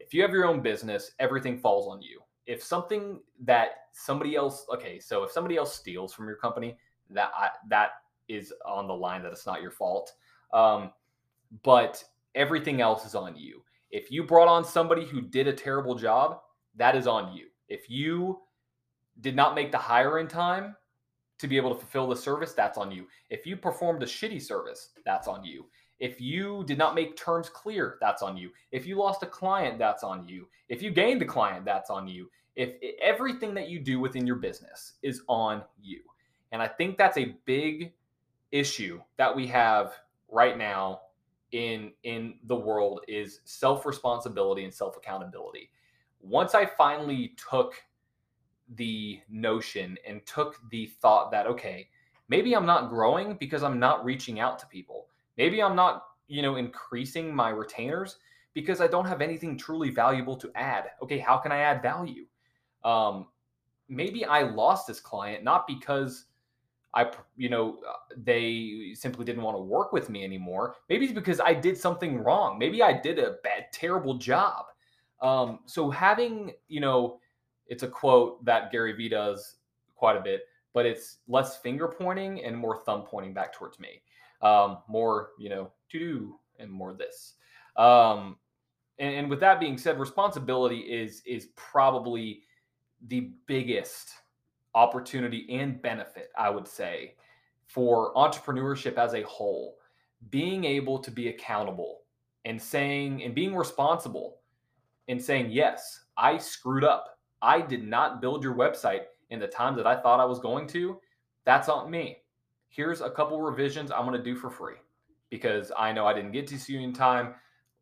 if 0.00 0.14
you 0.14 0.22
have 0.22 0.30
your 0.32 0.46
own 0.46 0.62
business, 0.62 1.12
everything 1.18 1.58
falls 1.58 1.88
on 1.88 2.00
you. 2.00 2.20
If 2.46 2.62
something 2.62 3.20
that 3.42 3.70
somebody 3.92 4.34
else, 4.34 4.66
okay, 4.72 4.98
so 4.98 5.24
if 5.24 5.30
somebody 5.30 5.56
else 5.56 5.74
steals 5.74 6.12
from 6.12 6.26
your 6.26 6.36
company, 6.36 6.76
that 7.10 7.30
that 7.68 7.90
is 8.28 8.52
on 8.64 8.86
the 8.86 8.94
line 8.94 9.22
that 9.22 9.32
it's 9.32 9.46
not 9.46 9.62
your 9.62 9.70
fault. 9.70 10.12
Um, 10.52 10.90
but 11.62 12.02
everything 12.34 12.80
else 12.80 13.04
is 13.04 13.14
on 13.14 13.36
you. 13.36 13.62
If 13.90 14.10
you 14.10 14.24
brought 14.24 14.48
on 14.48 14.64
somebody 14.64 15.04
who 15.04 15.20
did 15.20 15.46
a 15.46 15.52
terrible 15.52 15.94
job, 15.94 16.40
that 16.76 16.96
is 16.96 17.06
on 17.06 17.32
you. 17.32 17.46
If 17.68 17.88
you 17.88 18.40
did 19.20 19.36
not 19.36 19.54
make 19.54 19.70
the 19.70 19.78
hire 19.78 20.18
in 20.18 20.26
time 20.26 20.74
to 21.38 21.48
be 21.48 21.56
able 21.56 21.72
to 21.72 21.78
fulfill 21.78 22.08
the 22.08 22.16
service, 22.16 22.52
that's 22.52 22.78
on 22.78 22.90
you. 22.90 23.06
If 23.30 23.46
you 23.46 23.56
performed 23.56 24.02
a 24.02 24.06
shitty 24.06 24.42
service, 24.42 24.90
that's 25.04 25.28
on 25.28 25.44
you. 25.44 25.66
If 26.00 26.20
you 26.20 26.64
did 26.66 26.78
not 26.78 26.94
make 26.94 27.16
terms 27.16 27.48
clear, 27.48 27.98
that's 28.00 28.22
on 28.22 28.36
you. 28.36 28.50
If 28.72 28.86
you 28.86 28.96
lost 28.96 29.22
a 29.22 29.26
client, 29.26 29.78
that's 29.78 30.02
on 30.02 30.26
you. 30.26 30.48
If 30.68 30.82
you 30.82 30.90
gained 30.90 31.22
a 31.22 31.26
client, 31.26 31.64
that's 31.64 31.90
on 31.90 32.08
you. 32.08 32.30
If 32.56 32.74
everything 33.00 33.54
that 33.54 33.68
you 33.68 33.78
do 33.78 34.00
within 34.00 34.26
your 34.26 34.36
business 34.36 34.94
is 35.02 35.22
on 35.28 35.62
you. 35.80 36.00
And 36.52 36.62
I 36.62 36.68
think 36.68 36.96
that's 36.96 37.18
a 37.18 37.36
big 37.46 37.92
issue 38.54 39.00
that 39.16 39.34
we 39.34 39.46
have 39.48 39.94
right 40.30 40.56
now 40.56 41.00
in 41.50 41.92
in 42.04 42.34
the 42.44 42.54
world 42.56 43.00
is 43.08 43.40
self-responsibility 43.44 44.64
and 44.64 44.72
self-accountability. 44.72 45.70
Once 46.20 46.54
I 46.54 46.64
finally 46.64 47.36
took 47.50 47.74
the 48.76 49.20
notion 49.28 49.98
and 50.08 50.24
took 50.24 50.58
the 50.70 50.86
thought 51.02 51.30
that 51.32 51.46
okay, 51.48 51.88
maybe 52.28 52.54
I'm 52.54 52.64
not 52.64 52.90
growing 52.90 53.36
because 53.36 53.62
I'm 53.62 53.78
not 53.78 54.04
reaching 54.04 54.38
out 54.38 54.58
to 54.60 54.66
people. 54.66 55.08
Maybe 55.36 55.60
I'm 55.60 55.74
not, 55.74 56.04
you 56.28 56.40
know, 56.40 56.54
increasing 56.56 57.34
my 57.34 57.50
retainers 57.50 58.18
because 58.54 58.80
I 58.80 58.86
don't 58.86 59.06
have 59.06 59.20
anything 59.20 59.58
truly 59.58 59.90
valuable 59.90 60.36
to 60.36 60.50
add. 60.54 60.90
Okay, 61.02 61.18
how 61.18 61.38
can 61.38 61.50
I 61.50 61.58
add 61.58 61.82
value? 61.82 62.26
Um, 62.84 63.26
maybe 63.88 64.24
I 64.24 64.42
lost 64.42 64.86
this 64.86 65.00
client 65.00 65.42
not 65.42 65.66
because 65.66 66.26
I, 66.94 67.10
you 67.36 67.48
know, 67.48 67.78
uh, 67.88 68.14
they 68.16 68.92
simply 68.94 69.24
didn't 69.24 69.42
want 69.42 69.56
to 69.56 69.62
work 69.62 69.92
with 69.92 70.08
me 70.08 70.24
anymore. 70.24 70.76
Maybe 70.88 71.04
it's 71.04 71.14
because 71.14 71.40
I 71.40 71.52
did 71.52 71.76
something 71.76 72.18
wrong. 72.18 72.58
Maybe 72.58 72.82
I 72.82 72.92
did 72.92 73.18
a 73.18 73.36
bad, 73.42 73.66
terrible 73.72 74.14
job. 74.14 74.66
Um, 75.20 75.60
so 75.66 75.90
having, 75.90 76.52
you 76.68 76.80
know, 76.80 77.18
it's 77.66 77.82
a 77.82 77.88
quote 77.88 78.44
that 78.44 78.70
Gary 78.70 78.92
Vee 78.92 79.08
does 79.08 79.56
quite 79.96 80.16
a 80.16 80.20
bit, 80.20 80.42
but 80.72 80.86
it's 80.86 81.18
less 81.28 81.58
finger 81.58 81.88
pointing 81.88 82.44
and 82.44 82.56
more 82.56 82.76
thumb 82.82 83.02
pointing 83.02 83.32
back 83.34 83.52
towards 83.52 83.80
me. 83.80 84.02
Um, 84.42 84.78
more, 84.88 85.30
you 85.38 85.48
know, 85.48 85.72
to 85.90 85.98
do 85.98 86.38
and 86.58 86.70
more 86.70 86.92
this. 86.92 87.34
Um, 87.76 88.36
and, 88.98 89.14
and 89.14 89.30
with 89.30 89.40
that 89.40 89.60
being 89.60 89.78
said, 89.78 89.98
responsibility 89.98 90.80
is 90.80 91.22
is 91.26 91.48
probably 91.56 92.42
the 93.08 93.32
biggest 93.46 94.12
opportunity 94.74 95.46
and 95.50 95.80
benefit, 95.80 96.30
I 96.36 96.50
would 96.50 96.66
say, 96.66 97.14
for 97.66 98.14
entrepreneurship 98.14 98.96
as 98.96 99.14
a 99.14 99.22
whole. 99.22 99.76
Being 100.30 100.64
able 100.64 100.98
to 101.00 101.10
be 101.10 101.28
accountable 101.28 102.00
and 102.44 102.60
saying 102.60 103.22
and 103.22 103.34
being 103.34 103.54
responsible 103.54 104.38
and 105.08 105.22
saying, 105.22 105.50
yes, 105.50 106.04
I 106.16 106.38
screwed 106.38 106.84
up. 106.84 107.18
I 107.42 107.60
did 107.60 107.86
not 107.86 108.20
build 108.20 108.42
your 108.42 108.54
website 108.54 109.02
in 109.30 109.38
the 109.38 109.46
time 109.46 109.76
that 109.76 109.86
I 109.86 109.96
thought 110.00 110.20
I 110.20 110.24
was 110.24 110.38
going 110.38 110.66
to. 110.68 110.98
That's 111.44 111.68
on 111.68 111.90
me. 111.90 112.18
Here's 112.68 113.02
a 113.02 113.10
couple 113.10 113.40
revisions 113.40 113.90
I'm 113.90 114.06
going 114.06 114.16
to 114.16 114.22
do 114.22 114.34
for 114.34 114.50
free 114.50 114.76
because 115.30 115.70
I 115.76 115.92
know 115.92 116.06
I 116.06 116.14
didn't 116.14 116.32
get 116.32 116.46
to 116.48 116.58
see 116.58 116.72
you 116.72 116.80
in 116.80 116.92
time. 116.92 117.34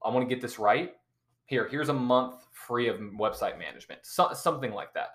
I 0.05 0.11
want 0.11 0.29
to 0.29 0.35
get 0.35 0.43
this 0.43 0.59
right. 0.59 0.95
Here, 1.47 1.69
here's 1.69 1.91
a 1.91 1.95
month 1.95 2.47
free 2.53 2.89
of 2.89 2.99
website 2.99 3.59
management, 3.59 4.01
so, 4.05 4.33
something 4.33 4.73
like 4.73 4.95
that 4.95 5.11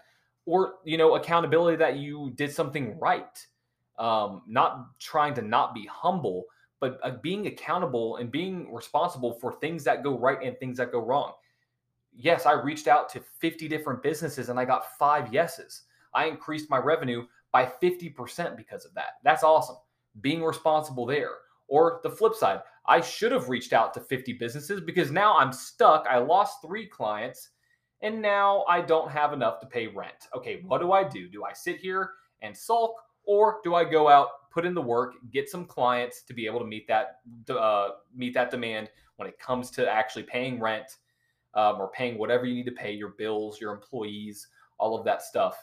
or 0.48 0.76
you 0.86 0.98
know 0.98 1.16
accountability 1.16 1.78
that 1.78 1.98
you 1.98 2.32
did 2.34 2.52
something 2.52 2.98
right. 2.98 3.46
Um, 4.00 4.44
not 4.48 5.00
trying 5.00 5.34
to 5.36 5.42
not 5.42 5.74
be 5.76 5.86
humble 5.86 6.46
but 6.80 7.00
uh, 7.04 7.12
being 7.24 7.48
accountable 7.48 8.18
and 8.18 8.32
being 8.32 8.72
responsible 8.72 9.34
for 9.34 9.54
things 9.54 9.84
that 9.84 10.04
go 10.04 10.18
right 10.18 10.38
and 10.44 10.58
things 10.60 10.78
that 10.78 10.92
go 10.92 11.00
wrong. 11.00 11.34
Yes 12.14 12.46
i 12.46 12.54
reached 12.54 12.88
out 12.88 13.10
to 13.10 13.20
50 13.40 13.68
different 13.68 14.02
businesses 14.02 14.50
and 14.50 14.60
i 14.60 14.66
got 14.66 14.98
five 14.98 15.32
yeses. 15.32 15.84
I 16.14 16.26
increased 16.26 16.70
my 16.70 16.78
revenue 16.78 17.26
by 17.52 17.72
50% 17.82 18.58
because 18.58 18.86
of 18.86 18.94
that. 18.96 19.18
That's 19.24 19.44
awesome. 19.44 19.78
Being 20.22 20.44
responsible 20.44 21.06
there. 21.06 21.32
Or 21.68 22.00
the 22.04 22.10
flip 22.10 22.34
side 22.34 22.62
i 22.86 23.02
should 23.02 23.32
have 23.32 23.50
reached 23.50 23.74
out 23.74 23.94
to 23.94 24.00
50 24.00 24.34
businesses 24.34 24.82
because 24.82 25.12
now 25.12 25.38
i'm 25.38 25.52
stuck. 25.52 26.06
I 26.10 26.20
lost 26.20 26.62
three 26.66 26.88
clients 26.88 27.50
and 28.02 28.22
now 28.22 28.64
I 28.68 28.82
don't 28.82 29.10
have 29.12 29.34
enough 29.34 29.60
to 29.62 29.66
pay 29.66 29.88
rent. 29.88 30.28
Okay, 30.36 30.62
what 30.66 30.82
do 30.82 30.92
I 30.92 31.04
do? 31.04 31.28
Do 31.28 31.44
I 31.44 31.54
sit 31.54 31.78
here 31.78 32.12
and 32.42 32.56
sulk, 32.56 32.96
or 33.24 33.60
do 33.64 33.76
I 33.76 33.84
go 33.84 34.08
out, 34.08 34.52
put 34.52 34.66
in 34.66 34.74
the 34.74 34.82
work, 34.82 35.16
get 35.32 35.50
some 35.50 35.66
clients 35.66 36.22
to 36.24 36.34
be 36.34 36.46
able 36.46 36.60
to 36.60 36.66
meet 36.66 36.88
that 36.88 37.20
uh, 37.50 37.90
meet 38.16 38.34
that 38.34 38.52
demand 38.52 38.90
when 39.18 39.28
it 39.28 39.40
comes 39.40 39.72
to 39.72 39.90
actually 39.90 40.24
paying 40.24 40.60
rent 40.60 40.98
um, 41.54 41.80
or 41.80 41.90
paying 41.90 42.18
whatever 42.18 42.46
you 42.46 42.54
need 42.54 42.66
to 42.66 42.72
pay 42.72 42.92
your 42.92 43.10
bills, 43.10 43.60
your 43.60 43.74
employees, 43.74 44.48
all 44.78 44.98
of 44.98 45.04
that 45.06 45.22
stuff, 45.22 45.58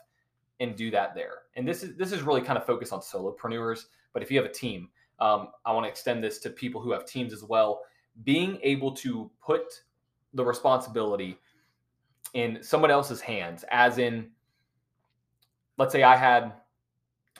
and 0.60 0.76
do 0.76 0.90
that 0.90 1.14
there. 1.14 1.42
And 1.56 1.66
this 1.66 1.82
is 1.82 1.96
this 1.96 2.12
is 2.12 2.22
really 2.22 2.40
kind 2.40 2.58
of 2.58 2.66
focused 2.66 2.92
on 2.92 3.00
solopreneurs, 3.00 3.84
but 4.12 4.22
if 4.22 4.30
you 4.30 4.36
have 4.38 4.48
a 4.48 4.52
team, 4.52 4.88
um, 5.20 5.48
I 5.64 5.72
want 5.72 5.84
to 5.84 5.88
extend 5.88 6.22
this 6.22 6.38
to 6.40 6.50
people 6.50 6.80
who 6.80 6.92
have 6.92 7.06
teams 7.06 7.32
as 7.32 7.44
well. 7.44 7.82
Being 8.24 8.58
able 8.62 8.92
to 8.96 9.30
put 9.44 9.82
the 10.34 10.44
responsibility 10.44 11.38
in 12.34 12.62
someone 12.62 12.90
else's 12.90 13.20
hands, 13.20 13.64
as 13.70 13.98
in, 13.98 14.28
let's 15.78 15.92
say 15.92 16.02
I 16.02 16.16
had 16.16 16.52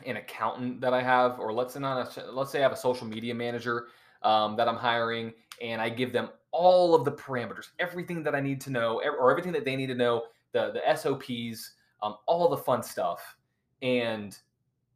an 0.07 0.17
accountant 0.17 0.81
that 0.81 0.95
I 0.95 1.03
have, 1.03 1.39
or 1.39 1.53
let's 1.53 1.75
say 1.75 1.81
not 1.81 2.17
a, 2.17 2.31
let's 2.31 2.51
say 2.51 2.61
I 2.61 2.63
have 2.63 2.73
a 2.73 2.77
social 2.77 3.07
media 3.07 3.35
manager 3.35 3.89
um, 4.23 4.57
that 4.57 4.69
I'm 4.69 4.77
hiring, 4.77 5.33
and 5.61 5.81
I 5.81 5.89
give 5.89 6.13
them 6.13 6.31
all 6.53 6.95
of 6.95 7.05
the 7.05 7.13
parameters, 7.13 7.71
everything 7.79 8.23
that 8.23 8.35
I 8.35 8.41
need 8.41 8.61
to 8.63 8.71
know, 8.71 9.01
or 9.03 9.31
everything 9.31 9.53
that 9.53 9.65
they 9.65 9.77
need 9.77 9.89
to 9.89 9.95
know, 9.95 10.25
the 10.53 10.73
the 10.73 10.97
SOPs, 10.97 11.73
um, 12.03 12.17
all 12.27 12.49
the 12.49 12.57
fun 12.57 12.83
stuff, 12.83 13.37
and 13.83 14.37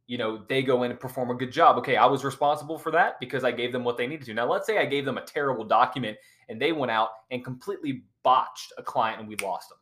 you 0.07 0.17
know 0.17 0.43
they 0.47 0.63
go 0.63 0.83
in 0.83 0.91
and 0.91 0.99
perform 0.99 1.29
a 1.29 1.35
good 1.35 1.51
job. 1.51 1.77
Okay, 1.77 1.97
I 1.97 2.05
was 2.05 2.23
responsible 2.23 2.77
for 2.77 2.91
that 2.91 3.19
because 3.19 3.43
I 3.43 3.51
gave 3.51 3.73
them 3.73 3.83
what 3.83 3.97
they 3.97 4.07
needed 4.07 4.25
to. 4.27 4.33
Now 4.33 4.49
let's 4.49 4.65
say 4.65 4.77
I 4.77 4.85
gave 4.85 5.05
them 5.05 5.17
a 5.17 5.25
terrible 5.25 5.65
document 5.65 6.17
and 6.47 6.59
they 6.59 6.71
went 6.71 6.91
out 6.91 7.09
and 7.31 7.43
completely 7.43 8.03
botched 8.23 8.73
a 8.77 8.83
client 8.83 9.19
and 9.19 9.29
we 9.29 9.35
lost 9.37 9.69
them. 9.69 9.78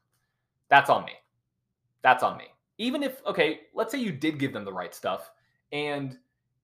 That's 0.70 0.90
on 0.90 1.06
me. 1.06 1.14
That's 2.02 2.24
on 2.24 2.38
me. 2.38 2.46
Even 2.78 3.04
if 3.04 3.26
okay, 3.26 3.62
let's 3.74 3.92
say 3.92 4.00
you 4.00 4.12
did 4.12 4.40
give 4.40 4.54
them 4.54 4.66
the 4.66 4.74
right 4.74 4.94
stuff 4.94 5.32
and 5.72 6.18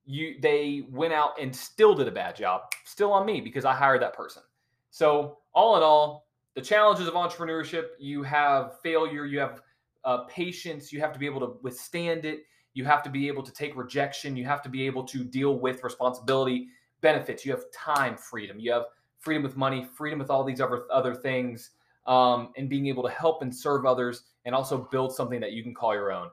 you 0.05 0.35
they 0.41 0.85
went 0.89 1.13
out 1.13 1.39
and 1.39 1.55
still 1.55 1.95
did 1.95 2.07
a 2.07 2.11
bad 2.11 2.35
job, 2.35 2.63
still 2.85 3.11
on 3.11 3.25
me 3.25 3.41
because 3.41 3.65
I 3.65 3.73
hired 3.73 4.01
that 4.01 4.13
person. 4.13 4.43
So, 4.91 5.39
all 5.53 5.75
in 5.75 5.83
all, 5.83 6.27
the 6.55 6.61
challenges 6.61 7.07
of 7.07 7.15
entrepreneurship, 7.15 7.85
you 7.99 8.21
have 8.23 8.79
failure, 8.81 9.25
you 9.25 9.39
have 9.39 9.61
uh, 10.05 10.19
patience. 10.25 10.91
You 10.91 10.99
have 10.99 11.13
to 11.13 11.19
be 11.19 11.25
able 11.25 11.39
to 11.41 11.57
withstand 11.61 12.25
it. 12.25 12.43
You 12.73 12.85
have 12.85 13.03
to 13.03 13.09
be 13.09 13.27
able 13.27 13.43
to 13.43 13.51
take 13.51 13.75
rejection. 13.75 14.35
You 14.35 14.45
have 14.45 14.61
to 14.63 14.69
be 14.69 14.85
able 14.85 15.03
to 15.05 15.23
deal 15.23 15.59
with 15.59 15.83
responsibility, 15.83 16.67
benefits. 17.01 17.45
You 17.45 17.51
have 17.51 17.63
time 17.71 18.17
freedom. 18.17 18.59
You 18.59 18.71
have 18.73 18.83
freedom 19.19 19.43
with 19.43 19.55
money, 19.55 19.85
freedom 19.95 20.19
with 20.19 20.29
all 20.29 20.43
these 20.43 20.59
other 20.59 20.83
other 20.91 21.15
things, 21.15 21.71
um, 22.05 22.49
and 22.57 22.69
being 22.69 22.87
able 22.87 23.03
to 23.03 23.09
help 23.09 23.41
and 23.41 23.53
serve 23.53 23.85
others, 23.85 24.23
and 24.45 24.53
also 24.53 24.87
build 24.91 25.15
something 25.15 25.39
that 25.39 25.53
you 25.53 25.63
can 25.63 25.73
call 25.73 25.93
your 25.93 26.11
own. 26.11 26.29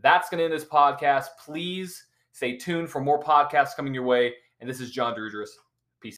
That's 0.00 0.28
going 0.28 0.38
to 0.38 0.44
end 0.44 0.52
this 0.52 0.64
podcast. 0.64 1.26
Please 1.38 2.06
stay 2.32 2.56
tuned 2.56 2.90
for 2.90 3.00
more 3.00 3.22
podcasts 3.22 3.76
coming 3.76 3.94
your 3.94 4.04
way. 4.04 4.34
And 4.60 4.68
this 4.68 4.80
is 4.80 4.90
John 4.90 5.14
Dirugeris. 5.14 5.50